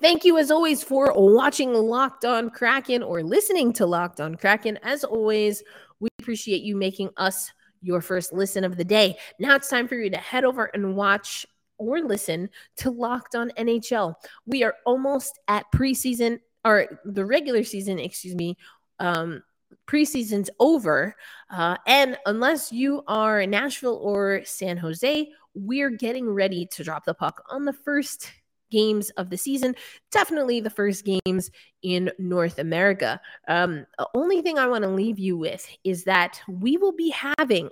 thank 0.00 0.24
you, 0.24 0.38
as 0.38 0.50
always, 0.50 0.82
for 0.82 1.12
watching 1.14 1.72
Locked 1.74 2.24
On 2.24 2.50
Kraken 2.50 3.02
or 3.02 3.22
listening 3.22 3.72
to 3.74 3.86
Locked 3.86 4.20
On 4.20 4.34
Kraken. 4.34 4.78
As 4.82 5.04
always, 5.04 5.62
we 6.00 6.08
appreciate 6.18 6.62
you 6.62 6.76
making 6.76 7.10
us 7.16 7.52
your 7.82 8.00
first 8.00 8.32
listen 8.32 8.64
of 8.64 8.76
the 8.76 8.84
day. 8.84 9.16
Now 9.38 9.56
it's 9.56 9.68
time 9.68 9.88
for 9.88 9.94
you 9.94 10.10
to 10.10 10.18
head 10.18 10.44
over 10.44 10.66
and 10.66 10.96
watch 10.96 11.46
or 11.78 12.00
listen 12.00 12.50
to 12.76 12.90
Locked 12.90 13.34
On 13.34 13.50
NHL. 13.58 14.14
We 14.46 14.62
are 14.62 14.74
almost 14.84 15.38
at 15.48 15.64
preseason 15.74 16.40
or 16.64 17.00
the 17.04 17.24
regular 17.24 17.64
season, 17.64 17.98
excuse 17.98 18.34
me. 18.34 18.56
Um, 18.98 19.42
preseason's 19.86 20.50
over. 20.58 21.16
Uh, 21.50 21.76
and 21.86 22.18
unless 22.26 22.70
you 22.70 23.02
are 23.08 23.46
Nashville 23.46 23.98
or 24.02 24.42
San 24.44 24.76
Jose, 24.76 25.30
we're 25.54 25.90
getting 25.90 26.28
ready 26.28 26.66
to 26.72 26.84
drop 26.84 27.04
the 27.04 27.14
puck 27.14 27.42
on 27.50 27.64
the 27.64 27.72
first 27.72 28.30
games 28.70 29.10
of 29.10 29.30
the 29.30 29.36
season. 29.36 29.74
Definitely 30.12 30.60
the 30.60 30.70
first 30.70 31.04
games 31.04 31.50
in 31.82 32.10
North 32.18 32.58
America. 32.58 33.20
Um, 33.48 33.84
the 33.98 34.08
only 34.14 34.42
thing 34.42 34.58
I 34.58 34.68
want 34.68 34.84
to 34.84 34.90
leave 34.90 35.18
you 35.18 35.36
with 35.36 35.66
is 35.82 36.04
that 36.04 36.40
we 36.48 36.76
will 36.76 36.92
be 36.92 37.10
having 37.10 37.70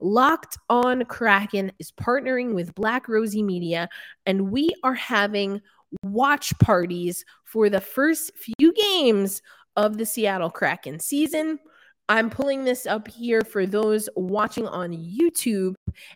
Locked 0.00 0.58
on 0.70 1.04
Kraken 1.06 1.72
is 1.78 1.90
partnering 1.90 2.54
with 2.54 2.74
Black 2.74 3.08
Rosie 3.08 3.42
Media, 3.42 3.88
and 4.26 4.50
we 4.50 4.70
are 4.84 4.94
having 4.94 5.60
watch 6.02 6.56
parties 6.58 7.24
for 7.44 7.68
the 7.68 7.80
first 7.80 8.30
few 8.36 8.72
games 8.72 9.42
of 9.76 9.98
the 9.98 10.06
Seattle 10.06 10.50
Kraken 10.50 11.00
season. 11.00 11.58
I'm 12.08 12.30
pulling 12.30 12.64
this 12.64 12.86
up 12.86 13.06
here 13.06 13.42
for 13.42 13.66
those 13.66 14.08
watching 14.16 14.66
on 14.66 14.92
YouTube, 14.92 15.74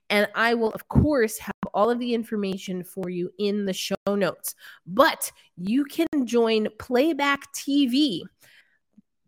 and 0.08 0.26
I 0.34 0.54
will, 0.54 0.70
of 0.70 0.88
course, 0.88 1.38
have 1.38 1.52
all 1.74 1.90
of 1.90 1.98
the 1.98 2.14
information 2.14 2.82
for 2.82 3.10
you 3.10 3.30
in 3.38 3.66
the 3.66 3.72
show 3.72 3.94
notes. 4.08 4.54
But 4.86 5.30
you 5.56 5.84
can 5.84 6.06
join 6.24 6.68
Playback 6.78 7.52
TV 7.52 8.22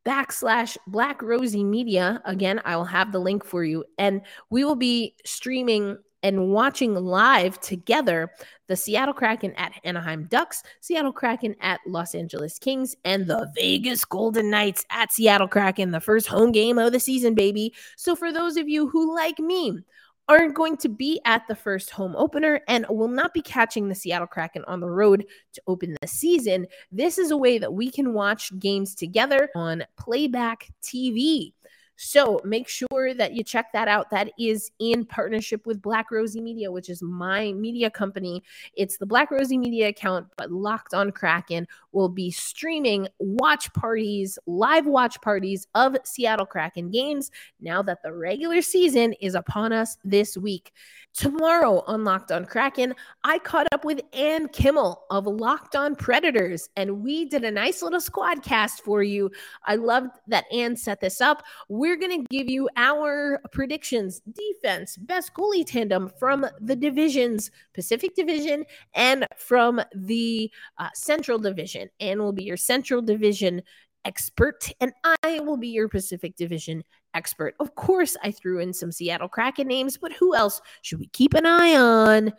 backslash 0.07 0.77
Black 0.87 1.23
Rosie 1.23 1.65
Media. 1.65 2.23
Again, 2.25 2.61
I 2.65 2.77
will 2.77 2.85
have 2.85 3.13
the 3.13 3.19
link 3.19 3.45
for 3.45 3.65
you, 3.65 3.85
and 3.99 4.23
we 4.51 4.65
will 4.65 4.77
be 4.77 5.17
streaming 5.25 5.99
and 6.25 6.49
watching 6.49 6.95
live 6.95 7.61
together 7.61 8.33
the 8.67 8.75
Seattle 8.75 9.15
Kraken 9.15 9.53
at 9.57 9.73
Anaheim 9.85 10.25
Ducks, 10.25 10.63
Seattle 10.81 11.13
Kraken 11.13 11.55
at 11.61 11.81
Los 11.87 12.15
Angeles 12.15 12.59
Kings, 12.59 12.97
and 13.05 13.27
the 13.27 13.53
Vegas 13.55 14.07
Golden 14.07 14.51
Knights 14.51 14.87
at 14.91 15.13
Seattle 15.13 15.47
Kraken, 15.47 15.91
the 15.91 16.01
first 16.01 16.27
home 16.27 16.51
game 16.51 16.79
of 16.79 16.93
the 16.93 16.99
season, 16.99 17.35
baby. 17.35 17.75
So, 17.97 18.17
for 18.17 18.33
those 18.33 18.57
of 18.57 18.69
you 18.69 18.89
who, 18.89 19.15
like 19.15 19.39
me, 19.39 19.79
aren't 20.27 20.55
going 20.55 20.79
to 20.79 20.89
be 20.89 21.21
at 21.27 21.47
the 21.47 21.55
first 21.55 21.91
home 21.91 22.17
opener 22.17 22.61
and 22.67 22.87
will 22.89 23.09
not 23.09 23.35
be 23.35 23.43
catching 23.43 23.89
the 23.89 23.95
Seattle 23.95 24.27
Kraken 24.27 24.65
on 24.67 24.81
the 24.81 24.89
road 24.89 25.27
to 25.53 25.63
open 25.67 25.95
the 26.01 26.09
season, 26.09 26.67
this 26.91 27.19
is 27.19 27.31
a 27.31 27.37
way 27.37 27.59
that 27.59 27.75
we 27.75 27.91
can 27.91 28.15
watch 28.15 28.51
games 28.59 28.95
together 28.95 29.51
on 29.55 29.85
playback 29.99 30.71
TV. 30.83 31.53
So 31.97 32.41
make 32.45 32.69
sure 32.69 33.15
that 33.15 33.35
you 33.35 33.45
check 33.45 33.73
that 33.73 33.89
out. 33.89 34.11
That 34.11 34.33
is 34.39 34.71
in 34.79 35.05
partnership 35.05 35.67
with 35.67 35.83
Black 35.83 36.11
Rosie 36.11 36.41
Media, 36.41 36.71
which 36.71 36.89
is 36.89 37.03
my 37.03 37.53
media 37.53 37.91
company. 37.91 38.43
It's 38.75 38.97
the 38.97 39.07
Black 39.07 39.31
Rosie 39.31 39.59
Media 39.59 39.89
account, 39.89 40.27
but 40.37 40.51
Locked 40.51 40.95
on 40.95 41.13
Kraken 41.13 41.69
will 41.93 42.09
be 42.09 42.31
streaming 42.31 43.09
watch 43.19 43.73
parties, 43.75 44.39
live 44.47 44.87
watch 44.87 45.21
parties 45.21 45.69
of 45.75 45.97
Seattle 46.05 46.47
Kraken 46.47 46.91
games 46.91 47.31
now 47.61 47.83
that 47.83 48.03
the 48.03 48.13
regular 48.13 48.63
season 48.63 49.13
is 49.15 49.35
upon 49.35 49.73
us 49.73 49.97
this 50.05 50.37
week. 50.37 50.73
Tomorrow 51.15 51.85
on 51.87 52.03
Locked 52.03 52.33
on 52.33 52.45
Kraken, 52.45 52.93
I 53.23 53.39
caught 53.39 53.69
up 53.73 53.85
with 53.85 54.01
Ann 54.13 54.49
Kimmel 54.49 55.05
of 55.11 55.27
Locked 55.27 55.77
on 55.77 55.95
Predators, 55.95 56.69
and 56.75 57.03
we 57.05 57.25
did 57.27 57.45
a 57.45 57.53
nice 57.53 57.83
little 57.83 58.01
squad 58.01 58.43
cast 58.43 58.83
for 58.83 59.05
you. 59.05 59.31
I 59.65 59.77
loved 59.77 60.11
that 60.27 60.47
Ann 60.53 60.75
set 60.75 61.01
this 61.01 61.21
up. 61.21 61.45
We're 61.69 61.84
going 61.97 62.23
to 62.23 62.27
give 62.31 62.49
you 62.49 62.69
our 62.77 63.41
predictions, 63.53 64.21
defense, 64.21 64.97
best 64.97 65.35
goalie 65.35 65.67
tandem 65.67 66.11
from 66.19 66.47
the 66.61 66.77
divisions, 66.77 67.51
Pacific 67.75 68.15
Division, 68.15 68.65
and 68.95 69.27
from 69.37 69.81
the 69.95 70.51
uh, 70.79 70.89
Central 70.95 71.39
Division. 71.39 71.89
Ann 72.01 72.19
will 72.19 72.33
be 72.33 72.45
your 72.45 72.57
Central 72.57 73.03
Division 73.03 73.63
expert, 74.05 74.71
and 74.81 74.93
I 75.23 75.41
will 75.41 75.57
be 75.57 75.69
your 75.69 75.89
Pacific 75.89 76.37
Division 76.37 76.85
expert. 77.15 77.55
Of 77.61 77.75
course, 77.75 78.17
I 78.23 78.31
threw 78.31 78.61
in 78.61 78.73
some 78.73 78.93
Seattle 78.93 79.29
Kraken 79.29 79.69
names, 79.69 79.97
but 79.97 80.13
who 80.13 80.35
else 80.35 80.61
should 80.83 81.01
we 81.01 81.07
keep 81.07 81.35
an 81.35 81.47
eye 81.47 81.77
on 81.77 82.33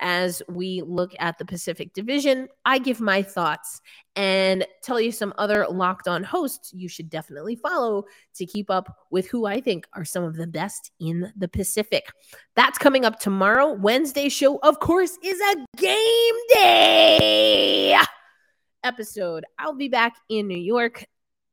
as 0.00 0.42
we 0.48 0.82
look 0.82 1.12
at 1.18 1.38
the 1.38 1.44
Pacific 1.44 1.92
Division? 1.92 2.48
I 2.64 2.78
give 2.78 3.00
my 3.00 3.22
thoughts 3.22 3.80
and 4.16 4.66
tell 4.82 5.00
you 5.00 5.12
some 5.12 5.32
other 5.38 5.66
locked 5.68 6.08
on 6.08 6.24
hosts 6.24 6.72
you 6.74 6.88
should 6.88 7.08
definitely 7.08 7.56
follow 7.56 8.04
to 8.34 8.46
keep 8.46 8.70
up 8.70 8.96
with 9.10 9.28
who 9.28 9.46
I 9.46 9.60
think 9.60 9.86
are 9.94 10.04
some 10.04 10.24
of 10.24 10.36
the 10.36 10.46
best 10.46 10.90
in 11.00 11.32
the 11.36 11.48
Pacific. 11.48 12.10
That's 12.56 12.78
coming 12.78 13.04
up 13.04 13.20
tomorrow. 13.20 13.72
Wednesday 13.72 14.28
show, 14.28 14.58
of 14.62 14.80
course, 14.80 15.16
is 15.22 15.40
a 15.40 15.64
game 15.76 16.34
day 16.48 17.96
episode. 18.82 19.44
I'll 19.58 19.74
be 19.74 19.88
back 19.88 20.16
in 20.28 20.48
New 20.48 20.58
York 20.58 21.04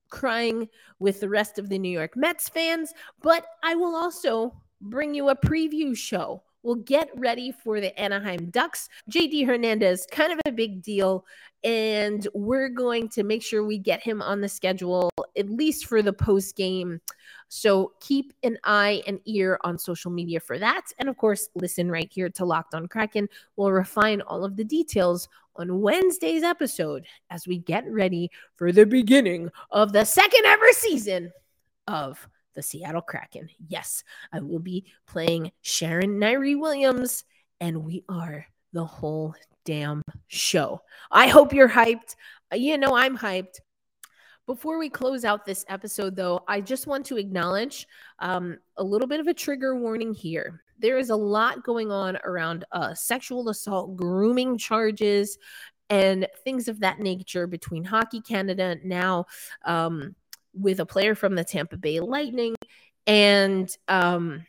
crying 0.09 0.69
with 0.99 1.19
the 1.19 1.29
rest 1.29 1.59
of 1.59 1.69
the 1.69 1.77
New 1.77 1.89
York 1.89 2.15
Mets 2.15 2.49
fans, 2.49 2.93
but 3.21 3.45
I 3.63 3.75
will 3.75 3.95
also 3.95 4.53
bring 4.81 5.13
you 5.13 5.29
a 5.29 5.35
preview 5.35 5.95
show. 5.95 6.43
We'll 6.63 6.75
get 6.75 7.09
ready 7.15 7.51
for 7.51 7.79
the 7.79 7.97
Anaheim 7.99 8.49
Ducks. 8.49 8.89
JD 9.11 9.45
Hernandez, 9.45 10.07
kind 10.11 10.33
of 10.33 10.39
a 10.45 10.51
big 10.51 10.81
deal. 10.81 11.25
And 11.63 12.27
we're 12.33 12.69
going 12.69 13.09
to 13.09 13.23
make 13.23 13.41
sure 13.41 13.63
we 13.63 13.77
get 13.77 14.01
him 14.01 14.21
on 14.21 14.41
the 14.41 14.49
schedule, 14.49 15.09
at 15.37 15.49
least 15.49 15.85
for 15.85 16.01
the 16.01 16.13
post 16.13 16.55
game. 16.55 17.01
So 17.49 17.93
keep 17.99 18.33
an 18.43 18.57
eye 18.63 19.01
and 19.07 19.19
ear 19.25 19.59
on 19.63 19.77
social 19.77 20.11
media 20.11 20.39
for 20.39 20.59
that. 20.59 20.91
And 20.99 21.09
of 21.09 21.17
course, 21.17 21.49
listen 21.55 21.89
right 21.89 22.11
here 22.11 22.29
to 22.29 22.45
Locked 22.45 22.73
on 22.73 22.87
Kraken. 22.87 23.29
We'll 23.55 23.71
refine 23.71 24.21
all 24.21 24.43
of 24.43 24.55
the 24.57 24.65
details 24.65 25.29
on 25.55 25.81
Wednesday's 25.81 26.43
episode 26.43 27.05
as 27.29 27.47
we 27.47 27.57
get 27.57 27.89
ready 27.89 28.29
for 28.55 28.71
the 28.71 28.85
beginning 28.85 29.49
of 29.71 29.93
the 29.93 30.05
second 30.05 30.45
ever 30.45 30.71
season 30.71 31.31
of 31.87 32.27
the 32.57 32.63
Seattle 32.63 33.01
Kraken. 33.01 33.47
Yes, 33.69 34.03
I 34.33 34.41
will 34.41 34.59
be 34.59 34.85
playing 35.05 35.51
Sharon 35.61 36.19
Nairi 36.19 36.59
Williams, 36.59 37.23
and 37.61 37.85
we 37.85 38.03
are 38.09 38.45
the 38.73 38.83
whole 38.83 39.35
damn 39.63 40.01
show. 40.27 40.81
I 41.11 41.27
hope 41.27 41.53
you're 41.53 41.69
hyped. 41.69 42.15
You 42.51 42.77
know, 42.77 42.97
I'm 42.97 43.15
hyped. 43.17 43.59
Before 44.47 44.79
we 44.79 44.89
close 44.89 45.23
out 45.23 45.45
this 45.45 45.65
episode, 45.69 46.15
though, 46.15 46.43
I 46.47 46.61
just 46.61 46.87
want 46.87 47.05
to 47.05 47.17
acknowledge 47.17 47.85
um, 48.19 48.57
a 48.77 48.83
little 48.83 49.07
bit 49.07 49.19
of 49.19 49.27
a 49.27 49.33
trigger 49.33 49.77
warning 49.77 50.13
here 50.13 50.63
there 50.79 50.97
is 50.97 51.09
a 51.09 51.15
lot 51.15 51.63
going 51.63 51.91
on 51.91 52.17
around 52.23 52.65
uh, 52.71 52.93
sexual 52.93 53.49
assault, 53.49 53.95
grooming 53.95 54.57
charges, 54.57 55.37
and 55.89 56.27
things 56.43 56.67
of 56.67 56.81
that 56.81 56.99
nature 56.99 57.47
between 57.47 57.83
Hockey 57.83 58.21
Canada 58.21 58.75
now 58.83 59.25
um, 59.65 60.15
with 60.59 60.79
a 60.79 60.85
player 60.85 61.15
from 61.15 61.35
the 61.35 61.43
Tampa 61.43 61.77
Bay 61.77 61.99
Lightning. 61.99 62.55
And 63.05 63.69
um, 63.87 64.45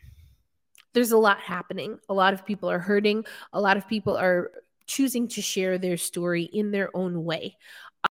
there's 0.93 1.11
a 1.11 1.17
lot 1.17 1.39
happening. 1.39 1.97
A 2.09 2.13
lot 2.13 2.33
of 2.33 2.45
people 2.45 2.69
are 2.69 2.79
hurting. 2.79 3.25
A 3.53 3.61
lot 3.61 3.77
of 3.77 3.87
people 3.87 4.17
are 4.17 4.51
choosing 4.85 5.27
to 5.29 5.41
share 5.41 5.77
their 5.77 5.97
story 5.97 6.43
in 6.43 6.71
their 6.71 6.89
own 6.95 7.23
way. 7.23 7.57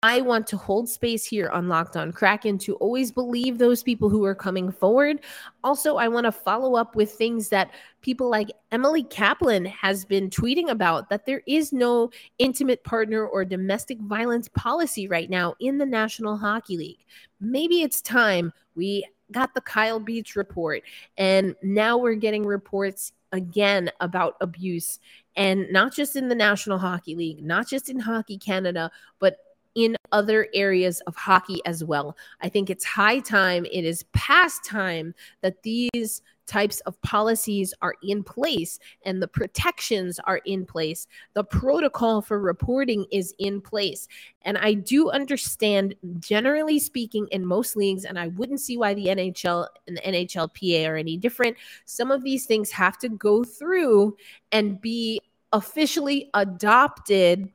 I 0.03 0.21
want 0.21 0.47
to 0.47 0.57
hold 0.57 0.87
space 0.87 1.25
here 1.25 1.49
on 1.49 1.67
Locked 1.67 1.97
on 1.97 2.11
Kraken 2.11 2.57
to 2.59 2.75
always 2.75 3.11
believe 3.11 3.57
those 3.57 3.83
people 3.83 4.07
who 4.07 4.23
are 4.23 4.35
coming 4.35 4.71
forward. 4.71 5.19
Also, 5.63 5.97
I 5.97 6.07
want 6.07 6.25
to 6.25 6.31
follow 6.31 6.75
up 6.75 6.95
with 6.95 7.11
things 7.11 7.49
that 7.49 7.71
people 8.01 8.29
like 8.29 8.51
Emily 8.71 9.03
Kaplan 9.03 9.65
has 9.65 10.05
been 10.05 10.29
tweeting 10.29 10.69
about 10.69 11.09
that 11.09 11.25
there 11.25 11.41
is 11.47 11.73
no 11.73 12.11
intimate 12.37 12.83
partner 12.83 13.25
or 13.25 13.43
domestic 13.43 13.99
violence 13.99 14.47
policy 14.49 15.07
right 15.07 15.29
now 15.29 15.55
in 15.59 15.79
the 15.79 15.85
National 15.85 16.37
Hockey 16.37 16.77
League. 16.77 17.05
Maybe 17.41 17.81
it's 17.81 18.01
time 18.01 18.53
we 18.75 19.05
got 19.31 19.53
the 19.53 19.61
Kyle 19.61 19.99
Beach 19.99 20.35
report, 20.35 20.83
and 21.17 21.55
now 21.61 21.97
we're 21.97 22.15
getting 22.15 22.45
reports 22.45 23.11
again 23.31 23.91
about 23.99 24.35
abuse 24.41 24.99
and 25.35 25.71
not 25.71 25.93
just 25.93 26.15
in 26.15 26.29
the 26.29 26.35
National 26.35 26.77
Hockey 26.77 27.15
League, 27.15 27.43
not 27.43 27.67
just 27.67 27.89
in 27.89 27.99
Hockey 27.99 28.37
Canada, 28.37 28.91
but 29.19 29.37
in 29.79 29.95
other 30.11 30.47
areas 30.53 31.01
of 31.01 31.15
hockey 31.15 31.61
as 31.65 31.83
well. 31.83 32.17
I 32.41 32.49
think 32.49 32.69
it's 32.69 32.85
high 32.85 33.19
time, 33.19 33.65
it 33.65 33.85
is 33.85 34.03
past 34.13 34.63
time 34.65 35.13
that 35.41 35.63
these 35.63 36.21
types 36.49 36.79
of 36.81 36.99
policies 37.03 37.75
are 37.83 37.93
in 38.01 38.23
place 38.23 38.79
and 39.03 39.21
the 39.21 39.27
protections 39.27 40.19
are 40.25 40.41
in 40.45 40.65
place. 40.65 41.07
The 41.35 41.43
protocol 41.43 42.23
for 42.23 42.39
reporting 42.39 43.05
is 43.11 43.35
in 43.37 43.61
place. 43.61 44.07
And 44.41 44.57
I 44.57 44.73
do 44.73 45.11
understand, 45.11 45.93
generally 46.19 46.79
speaking, 46.79 47.27
in 47.31 47.45
most 47.45 47.75
leagues, 47.75 48.03
and 48.03 48.17
I 48.17 48.29
wouldn't 48.29 48.61
see 48.61 48.77
why 48.77 48.95
the 48.95 49.05
NHL 49.05 49.67
and 49.87 49.97
the 49.97 50.01
NHLPA 50.01 50.89
are 50.89 50.95
any 50.95 51.17
different. 51.17 51.55
Some 51.85 52.09
of 52.09 52.23
these 52.23 52.47
things 52.47 52.71
have 52.71 52.97
to 52.97 53.09
go 53.09 53.43
through 53.43 54.17
and 54.51 54.81
be 54.81 55.21
officially 55.53 56.31
adopted 56.33 57.51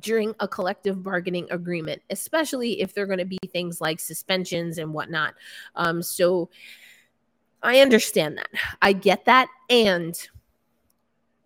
during 0.00 0.34
a 0.40 0.48
collective 0.48 1.02
bargaining 1.02 1.46
agreement, 1.50 2.02
especially 2.10 2.80
if 2.80 2.94
they're 2.94 3.06
going 3.06 3.18
to 3.18 3.24
be 3.24 3.38
things 3.52 3.80
like 3.80 4.00
suspensions 4.00 4.78
and 4.78 4.92
whatnot. 4.92 5.34
Um, 5.74 6.02
so 6.02 6.50
I 7.62 7.80
understand 7.80 8.38
that. 8.38 8.48
I 8.82 8.92
get 8.92 9.26
that. 9.26 9.48
And 9.68 10.16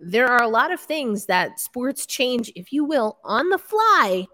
there 0.00 0.28
are 0.28 0.42
a 0.42 0.48
lot 0.48 0.72
of 0.72 0.80
things 0.80 1.26
that 1.26 1.60
sports 1.60 2.06
change, 2.06 2.52
if 2.54 2.72
you 2.72 2.84
will, 2.84 3.18
on 3.24 3.48
the 3.48 3.58
fly 3.58 4.26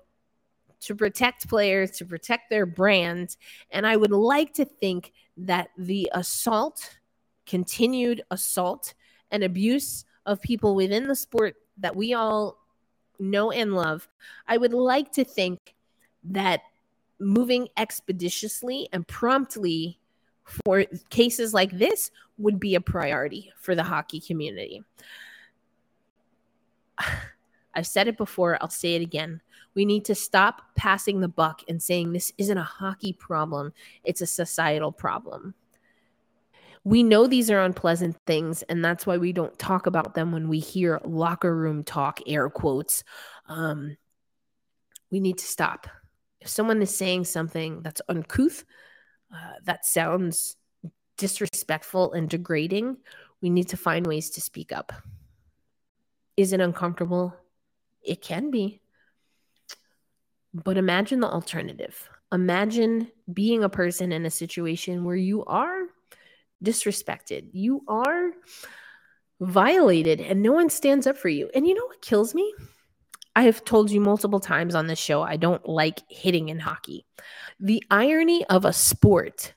to 0.80 0.94
protect 0.94 1.48
players, 1.48 1.92
to 1.92 2.04
protect 2.04 2.50
their 2.50 2.66
brands. 2.66 3.36
And 3.70 3.86
I 3.86 3.96
would 3.96 4.12
like 4.12 4.54
to 4.54 4.64
think 4.64 5.12
that 5.36 5.68
the 5.76 6.10
assault, 6.12 6.98
continued 7.46 8.22
assault, 8.30 8.94
and 9.30 9.44
abuse 9.44 10.04
of 10.26 10.40
people 10.40 10.74
within 10.74 11.06
the 11.06 11.14
sport 11.14 11.56
that 11.78 11.94
we 11.94 12.14
all 12.14 12.59
know 13.20 13.52
and 13.52 13.74
love, 13.74 14.08
I 14.46 14.56
would 14.56 14.72
like 14.72 15.12
to 15.12 15.24
think 15.24 15.74
that 16.24 16.62
moving 17.18 17.68
expeditiously 17.76 18.88
and 18.92 19.06
promptly 19.06 19.98
for 20.44 20.84
cases 21.10 21.54
like 21.54 21.70
this 21.70 22.10
would 22.38 22.58
be 22.58 22.74
a 22.74 22.80
priority 22.80 23.52
for 23.60 23.74
the 23.74 23.82
hockey 23.84 24.20
community. 24.20 24.82
I've 27.74 27.86
said 27.86 28.08
it 28.08 28.16
before, 28.16 28.58
I'll 28.60 28.68
say 28.68 28.96
it 28.96 29.02
again. 29.02 29.40
We 29.74 29.84
need 29.84 30.04
to 30.06 30.14
stop 30.16 30.62
passing 30.74 31.20
the 31.20 31.28
buck 31.28 31.62
and 31.68 31.80
saying 31.80 32.12
this 32.12 32.32
isn't 32.36 32.58
a 32.58 32.64
hockey 32.64 33.12
problem, 33.12 33.72
it's 34.02 34.20
a 34.20 34.26
societal 34.26 34.90
problem. 34.90 35.54
We 36.84 37.02
know 37.02 37.26
these 37.26 37.50
are 37.50 37.60
unpleasant 37.60 38.16
things, 38.26 38.62
and 38.62 38.84
that's 38.84 39.06
why 39.06 39.18
we 39.18 39.32
don't 39.32 39.58
talk 39.58 39.86
about 39.86 40.14
them 40.14 40.32
when 40.32 40.48
we 40.48 40.60
hear 40.60 41.00
locker 41.04 41.54
room 41.54 41.84
talk, 41.84 42.20
air 42.26 42.48
quotes. 42.48 43.04
Um, 43.46 43.96
we 45.10 45.20
need 45.20 45.38
to 45.38 45.44
stop. 45.44 45.88
If 46.40 46.48
someone 46.48 46.80
is 46.80 46.96
saying 46.96 47.24
something 47.24 47.82
that's 47.82 48.00
uncouth, 48.08 48.64
uh, 49.34 49.54
that 49.64 49.84
sounds 49.84 50.56
disrespectful 51.18 52.12
and 52.12 52.28
degrading, 52.28 52.96
We 53.42 53.50
need 53.50 53.68
to 53.68 53.76
find 53.76 54.06
ways 54.06 54.30
to 54.30 54.40
speak 54.40 54.70
up. 54.70 54.92
Is 56.36 56.52
it 56.52 56.60
uncomfortable? 56.60 57.34
It 58.02 58.22
can 58.22 58.50
be. 58.50 58.80
But 60.52 60.76
imagine 60.76 61.20
the 61.20 61.28
alternative. 61.28 62.08
Imagine 62.32 63.10
being 63.32 63.64
a 63.64 63.68
person 63.68 64.12
in 64.12 64.26
a 64.26 64.30
situation 64.30 65.04
where 65.04 65.16
you 65.16 65.44
are 65.44 65.84
disrespected, 66.64 67.50
you 67.52 67.82
are 67.88 68.30
violated, 69.40 70.20
and 70.20 70.42
no 70.42 70.52
one 70.52 70.70
stands 70.70 71.06
up 71.06 71.16
for 71.16 71.28
you. 71.28 71.50
And 71.54 71.66
you 71.66 71.74
know 71.74 71.86
what 71.86 72.02
kills 72.02 72.34
me? 72.34 72.52
I 73.34 73.44
have 73.44 73.64
told 73.64 73.90
you 73.90 74.00
multiple 74.00 74.40
times 74.40 74.74
on 74.74 74.86
this 74.86 74.98
show, 74.98 75.22
I 75.22 75.36
don't 75.36 75.66
like 75.68 76.00
hitting 76.08 76.48
in 76.48 76.58
hockey. 76.58 77.06
The 77.58 77.82
irony 77.90 78.44
of 78.46 78.64
a 78.64 78.72
sport 78.72 79.54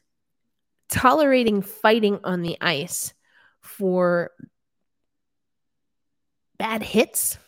tolerating 0.89 1.61
fighting 1.61 2.19
on 2.23 2.43
the 2.43 2.57
ice 2.61 3.13
for 3.61 4.31
bad 6.59 6.83
hits, 6.83 7.39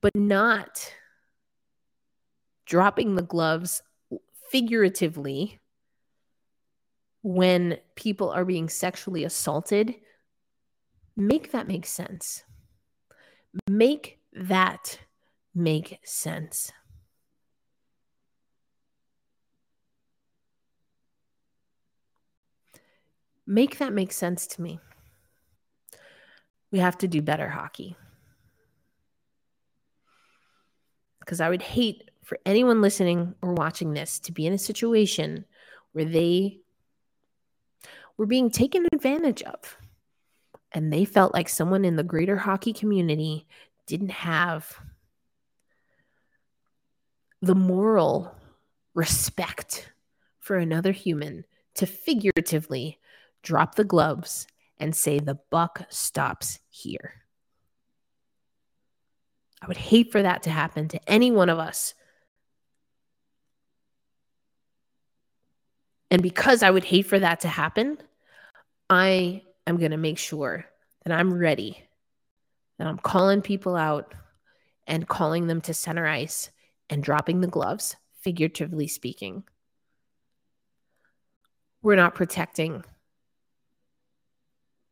but 0.00 0.14
not 0.16 0.92
dropping 2.64 3.14
the 3.14 3.22
gloves 3.22 3.82
figuratively 4.50 5.60
when 7.24 7.78
people 7.94 8.28
are 8.30 8.44
being 8.44 8.68
sexually 8.68 9.24
assaulted. 9.24 9.94
Make 11.16 11.52
that 11.52 11.66
make 11.66 11.86
sense. 11.86 12.44
Make 13.68 14.20
that 14.34 14.98
make 15.54 16.00
sense. 16.04 16.70
Make 23.46 23.78
that 23.78 23.94
make 23.94 24.12
sense 24.12 24.46
to 24.48 24.62
me. 24.62 24.78
We 26.70 26.78
have 26.80 26.98
to 26.98 27.08
do 27.08 27.22
better 27.22 27.48
hockey. 27.48 27.96
Because 31.20 31.40
I 31.40 31.48
would 31.48 31.62
hate 31.62 32.10
for 32.22 32.38
anyone 32.44 32.82
listening 32.82 33.34
or 33.40 33.54
watching 33.54 33.94
this 33.94 34.18
to 34.20 34.32
be 34.32 34.46
in 34.46 34.52
a 34.52 34.58
situation 34.58 35.46
where 35.92 36.04
they 36.04 36.60
were 38.16 38.26
being 38.26 38.50
taken 38.50 38.86
advantage 38.92 39.42
of 39.42 39.76
and 40.74 40.92
they 40.92 41.04
felt 41.04 41.32
like 41.32 41.48
someone 41.48 41.84
in 41.84 41.96
the 41.96 42.02
greater 42.02 42.36
hockey 42.36 42.72
community 42.72 43.46
didn't 43.86 44.10
have 44.10 44.78
the 47.40 47.54
moral 47.54 48.34
respect 48.94 49.92
for 50.40 50.56
another 50.56 50.92
human 50.92 51.44
to 51.74 51.86
figuratively 51.86 52.98
drop 53.42 53.76
the 53.76 53.84
gloves 53.84 54.46
and 54.78 54.94
say 54.94 55.18
the 55.18 55.38
buck 55.50 55.86
stops 55.88 56.58
here. 56.68 57.14
I 59.62 59.66
would 59.66 59.76
hate 59.76 60.10
for 60.10 60.22
that 60.22 60.42
to 60.42 60.50
happen 60.50 60.88
to 60.88 61.10
any 61.10 61.30
one 61.30 61.48
of 61.48 61.58
us. 61.58 61.94
And 66.14 66.22
because 66.22 66.62
I 66.62 66.70
would 66.70 66.84
hate 66.84 67.06
for 67.06 67.18
that 67.18 67.40
to 67.40 67.48
happen, 67.48 67.98
I 68.88 69.42
am 69.66 69.78
going 69.78 69.90
to 69.90 69.96
make 69.96 70.16
sure 70.16 70.64
that 71.02 71.12
I'm 71.12 71.34
ready, 71.34 71.82
that 72.78 72.86
I'm 72.86 72.98
calling 72.98 73.42
people 73.42 73.74
out 73.74 74.14
and 74.86 75.08
calling 75.08 75.48
them 75.48 75.60
to 75.62 75.74
center 75.74 76.06
ice 76.06 76.52
and 76.88 77.02
dropping 77.02 77.40
the 77.40 77.48
gloves, 77.48 77.96
figuratively 78.20 78.86
speaking. 78.86 79.42
We're 81.82 81.96
not 81.96 82.14
protecting. 82.14 82.84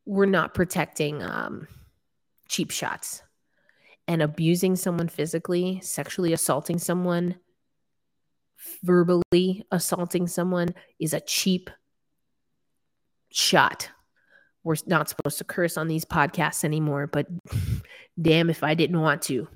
We're 0.05 0.25
not 0.25 0.53
protecting 0.53 1.23
um, 1.23 1.69
cheap 2.49 2.69
shots 2.69 3.23
and 4.09 4.21
abusing 4.21 4.75
someone 4.75 5.07
physically, 5.07 5.79
sexually 5.83 6.33
assaulting 6.33 6.79
someone, 6.79 7.35
verbally 8.83 9.65
assaulting 9.71 10.27
someone 10.27 10.69
is 10.99 11.13
a 11.13 11.21
cheap 11.21 11.69
shot. 13.31 13.89
We're 14.63 14.75
not 14.85 15.09
supposed 15.09 15.39
to 15.39 15.43
curse 15.43 15.77
on 15.77 15.87
these 15.87 16.05
podcasts 16.05 16.63
anymore, 16.63 17.07
but 17.07 17.27
damn 18.21 18.49
if 18.49 18.63
I 18.63 18.75
didn't 18.75 18.99
want 18.99 19.23
to. 19.23 19.47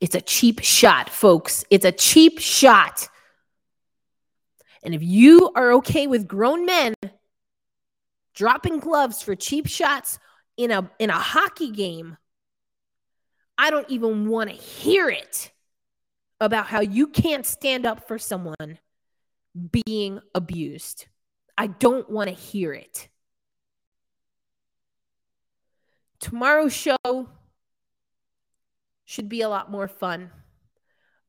It's 0.00 0.14
a 0.14 0.20
cheap 0.20 0.60
shot, 0.62 1.10
folks. 1.10 1.64
It's 1.70 1.84
a 1.84 1.92
cheap 1.92 2.38
shot. 2.38 3.08
And 4.82 4.94
if 4.94 5.02
you 5.02 5.50
are 5.54 5.72
okay 5.74 6.06
with 6.06 6.26
grown 6.26 6.64
men 6.64 6.94
dropping 8.34 8.78
gloves 8.80 9.22
for 9.22 9.34
cheap 9.34 9.66
shots 9.66 10.18
in 10.56 10.70
a 10.70 10.90
in 10.98 11.10
a 11.10 11.18
hockey 11.18 11.70
game, 11.70 12.16
I 13.58 13.70
don't 13.70 13.88
even 13.90 14.28
want 14.28 14.48
to 14.48 14.56
hear 14.56 15.10
it 15.10 15.52
about 16.40 16.66
how 16.66 16.80
you 16.80 17.06
can't 17.06 17.44
stand 17.44 17.86
up 17.86 18.06
for 18.08 18.18
someone 18.18 18.78
being 19.70 20.20
abused. 20.34 21.06
I 21.58 21.66
don't 21.66 22.08
want 22.08 22.28
to 22.28 22.34
hear 22.34 22.72
it. 22.72 23.08
Tomorrow's 26.20 26.74
show 26.74 27.28
should 29.04 29.28
be 29.28 29.42
a 29.42 29.48
lot 29.48 29.70
more 29.70 29.88
fun. 29.88 30.30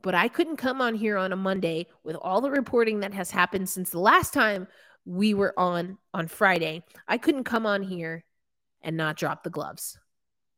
But 0.04 0.16
I 0.16 0.28
couldn't 0.28 0.58
come 0.58 0.82
on 0.82 0.96
here 0.96 1.18
on 1.18 1.32
a 1.32 1.36
Monday 1.36 1.88
with 2.04 2.16
all 2.16 2.42
the 2.42 2.52
reporting 2.52 3.02
that 3.02 3.14
has 3.14 3.32
happened 3.32 3.70
since 3.70 3.90
the 3.90 4.00
last 4.00 4.34
time 4.34 4.68
we 5.06 5.34
were 5.34 5.58
on 5.60 5.98
on 6.14 6.28
Friday. 6.28 6.84
I 7.08 7.18
couldn't 7.18 7.44
come 7.44 7.66
on 7.66 7.84
here 7.84 8.24
and 8.82 8.98
not 8.98 9.18
drop 9.18 9.44
the 9.44 9.50
gloves. 9.50 9.98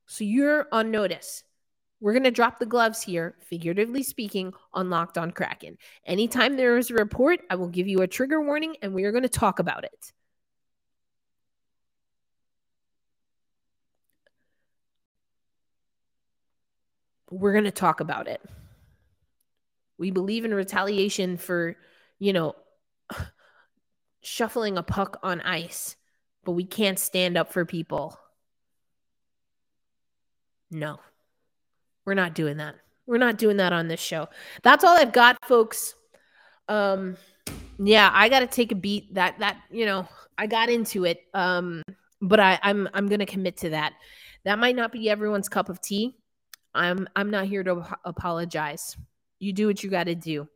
So 0.05 0.23
you're 0.23 0.67
on 0.71 0.91
notice. 0.91 1.43
We're 2.03 2.11
going 2.11 2.23
to 2.23 2.31
drop 2.31 2.59
the 2.59 2.65
gloves 2.65 3.01
here, 3.01 3.33
figuratively 3.39 4.03
speaking, 4.03 4.53
on 4.73 4.89
Locked 4.89 5.17
on 5.17 5.31
Kraken. 5.31 5.77
Anytime 6.05 6.57
there 6.57 6.77
is 6.77 6.91
a 6.91 6.95
report, 6.95 7.39
I 7.49 7.55
will 7.55 7.69
give 7.69 7.87
you 7.87 8.01
a 8.01 8.07
trigger 8.07 8.41
warning 8.41 8.75
and 8.81 8.93
we 8.93 9.05
are 9.05 9.11
going 9.11 9.23
to 9.23 9.29
talk 9.29 9.59
about 9.59 9.85
it. 9.85 10.11
we're 17.33 17.53
going 17.53 17.63
to 17.63 17.71
talk 17.71 17.99
about 17.99 18.27
it. 18.27 18.41
We 19.97 20.11
believe 20.11 20.45
in 20.45 20.53
retaliation 20.53 21.37
for, 21.37 21.75
you 22.19 22.33
know, 22.33 22.55
shuffling 24.21 24.77
a 24.77 24.83
puck 24.83 25.19
on 25.23 25.41
ice, 25.41 25.95
but 26.43 26.51
we 26.51 26.65
can't 26.65 26.99
stand 26.99 27.37
up 27.37 27.51
for 27.51 27.65
people. 27.65 28.19
No, 30.69 30.99
we're 32.05 32.13
not 32.13 32.35
doing 32.35 32.57
that. 32.57 32.75
We're 33.05 33.17
not 33.17 33.37
doing 33.37 33.57
that 33.57 33.73
on 33.73 33.87
this 33.87 33.99
show. 33.99 34.27
That's 34.61 34.83
all 34.83 34.95
I've 34.97 35.11
got, 35.11 35.37
folks. 35.45 35.95
Um, 36.69 37.17
yeah, 37.77 38.09
I 38.13 38.29
got 38.29 38.39
to 38.39 38.47
take 38.47 38.71
a 38.71 38.75
beat. 38.75 39.13
That 39.13 39.39
that 39.39 39.57
you 39.69 39.85
know, 39.85 40.07
I 40.37 40.47
got 40.47 40.69
into 40.69 41.05
it. 41.05 41.21
Um, 41.33 41.83
but 42.21 42.39
I, 42.39 42.59
I'm 42.63 42.87
I'm 42.93 43.07
gonna 43.07 43.25
commit 43.25 43.57
to 43.57 43.69
that. 43.71 43.93
That 44.45 44.59
might 44.59 44.75
not 44.75 44.91
be 44.91 45.09
everyone's 45.09 45.49
cup 45.49 45.69
of 45.69 45.81
tea. 45.81 46.15
I'm 46.73 47.07
I'm 47.15 47.29
not 47.29 47.45
here 47.45 47.63
to 47.63 47.85
apologize. 48.05 48.97
You 49.39 49.53
do 49.53 49.67
what 49.67 49.83
you 49.83 49.89
got 49.89 50.05
to 50.05 50.15
do. 50.15 50.47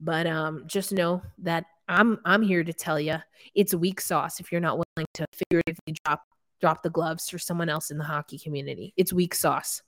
But 0.00 0.26
um 0.26 0.64
just 0.66 0.92
know 0.92 1.22
that 1.38 1.64
I'm 1.88 2.18
I'm 2.24 2.42
here 2.42 2.64
to 2.64 2.72
tell 2.72 2.98
you 2.98 3.16
it's 3.54 3.74
weak 3.74 4.00
sauce 4.00 4.40
if 4.40 4.50
you're 4.50 4.60
not 4.60 4.76
willing 4.76 5.06
to 5.14 5.26
figuratively 5.32 5.94
drop 6.04 6.22
drop 6.60 6.82
the 6.82 6.90
gloves 6.90 7.28
for 7.28 7.38
someone 7.38 7.68
else 7.68 7.90
in 7.90 7.98
the 7.98 8.04
hockey 8.04 8.38
community. 8.38 8.92
It's 8.96 9.12
weak 9.12 9.34
sauce. 9.34 9.82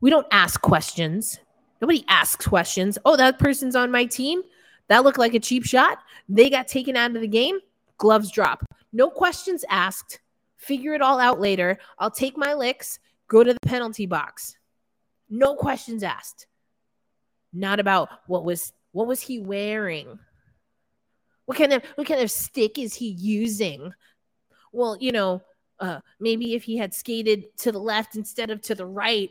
We 0.00 0.10
don't 0.10 0.26
ask 0.30 0.60
questions. 0.60 1.38
Nobody 1.80 2.04
asks 2.08 2.46
questions. 2.46 2.98
Oh, 3.04 3.16
that 3.16 3.38
person's 3.38 3.76
on 3.76 3.90
my 3.90 4.04
team. 4.04 4.42
That 4.88 5.04
looked 5.04 5.18
like 5.18 5.34
a 5.34 5.40
cheap 5.40 5.64
shot. 5.64 5.98
They 6.28 6.50
got 6.50 6.68
taken 6.68 6.96
out 6.96 7.14
of 7.14 7.20
the 7.20 7.28
game. 7.28 7.58
Gloves 7.98 8.30
drop. 8.30 8.64
No 8.92 9.08
questions 9.10 9.64
asked. 9.68 10.20
Figure 10.56 10.94
it 10.94 11.02
all 11.02 11.18
out 11.18 11.40
later. 11.40 11.78
I'll 11.98 12.10
take 12.10 12.36
my 12.36 12.54
licks, 12.54 12.98
go 13.28 13.42
to 13.42 13.52
the 13.52 13.60
penalty 13.68 14.06
box. 14.06 14.56
No 15.28 15.54
questions 15.54 16.02
asked. 16.02 16.46
Not 17.52 17.80
about 17.80 18.08
what 18.26 18.44
was 18.44 18.72
what 18.92 19.06
was 19.06 19.20
he 19.20 19.38
wearing? 19.38 20.18
What 21.46 21.56
kind 21.56 21.72
of 21.72 21.82
what 21.94 22.06
kind 22.06 22.20
of 22.20 22.30
stick 22.30 22.78
is 22.78 22.94
he 22.94 23.08
using? 23.08 23.92
Well, 24.72 24.96
you 25.00 25.12
know, 25.12 25.42
uh, 25.78 26.00
maybe 26.20 26.54
if 26.54 26.64
he 26.64 26.76
had 26.76 26.94
skated 26.94 27.56
to 27.58 27.72
the 27.72 27.78
left 27.78 28.16
instead 28.16 28.50
of 28.50 28.60
to 28.62 28.74
the 28.74 28.86
right. 28.86 29.30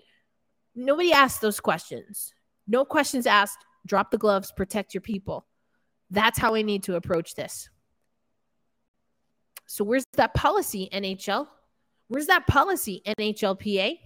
Nobody 0.80 1.12
asked 1.12 1.42
those 1.42 1.60
questions. 1.60 2.34
No 2.68 2.86
questions 2.86 3.28
asked. 3.28 3.66
Drop 3.86 4.12
the 4.12 4.18
gloves, 4.18 4.52
protect 4.52 4.94
your 4.94 5.02
people. 5.02 5.46
That's 6.10 6.40
how 6.40 6.54
we 6.54 6.64
need 6.64 6.84
to 6.84 6.96
approach 6.96 7.36
this. 7.36 7.70
So, 9.66 9.84
where's 9.84 10.06
that 10.14 10.34
policy, 10.34 10.90
NHL? 10.94 11.48
Where's 12.08 12.28
that 12.28 12.48
policy, 12.48 13.02
NHLPA? 13.06 14.00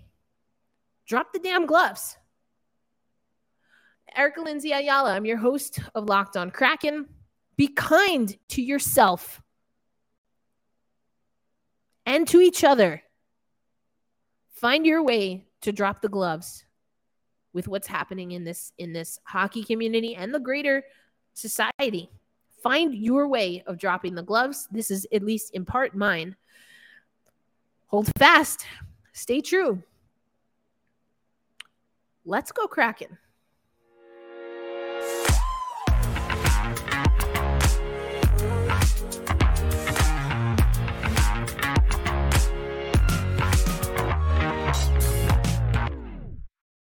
Drop 1.07 1.31
the 1.31 1.39
damn 1.39 1.65
gloves. 1.65 2.17
Erica 4.15 4.41
Lindsay 4.41 4.71
Ayala, 4.71 5.15
I'm 5.15 5.25
your 5.25 5.37
host 5.37 5.79
of 5.95 6.05
Locked 6.05 6.37
on 6.37 6.51
Kraken. 6.51 7.07
Be 7.55 7.67
kind 7.67 8.35
to 8.49 8.61
yourself 8.61 9.41
and 12.05 12.27
to 12.27 12.41
each 12.41 12.63
other 12.63 13.03
find 14.63 14.85
your 14.85 15.03
way 15.03 15.45
to 15.63 15.71
drop 15.71 16.01
the 16.01 16.09
gloves 16.09 16.65
with 17.53 17.67
what's 17.67 17.87
happening 17.87 18.31
in 18.31 18.43
this 18.43 18.71
in 18.77 18.93
this 18.93 19.19
hockey 19.23 19.63
community 19.63 20.15
and 20.15 20.33
the 20.33 20.39
greater 20.39 20.83
society. 21.33 22.09
Find 22.61 22.95
your 22.95 23.27
way 23.27 23.63
of 23.67 23.77
dropping 23.77 24.15
the 24.15 24.23
gloves. 24.23 24.67
This 24.71 24.89
is 24.89 25.05
at 25.11 25.23
least 25.23 25.53
in 25.53 25.65
part 25.65 25.95
mine. 25.95 26.35
Hold 27.87 28.09
fast. 28.17 28.65
Stay 29.11 29.41
true. 29.41 29.83
Let's 32.25 32.51
go 32.51 32.67
Kraken. 32.67 33.17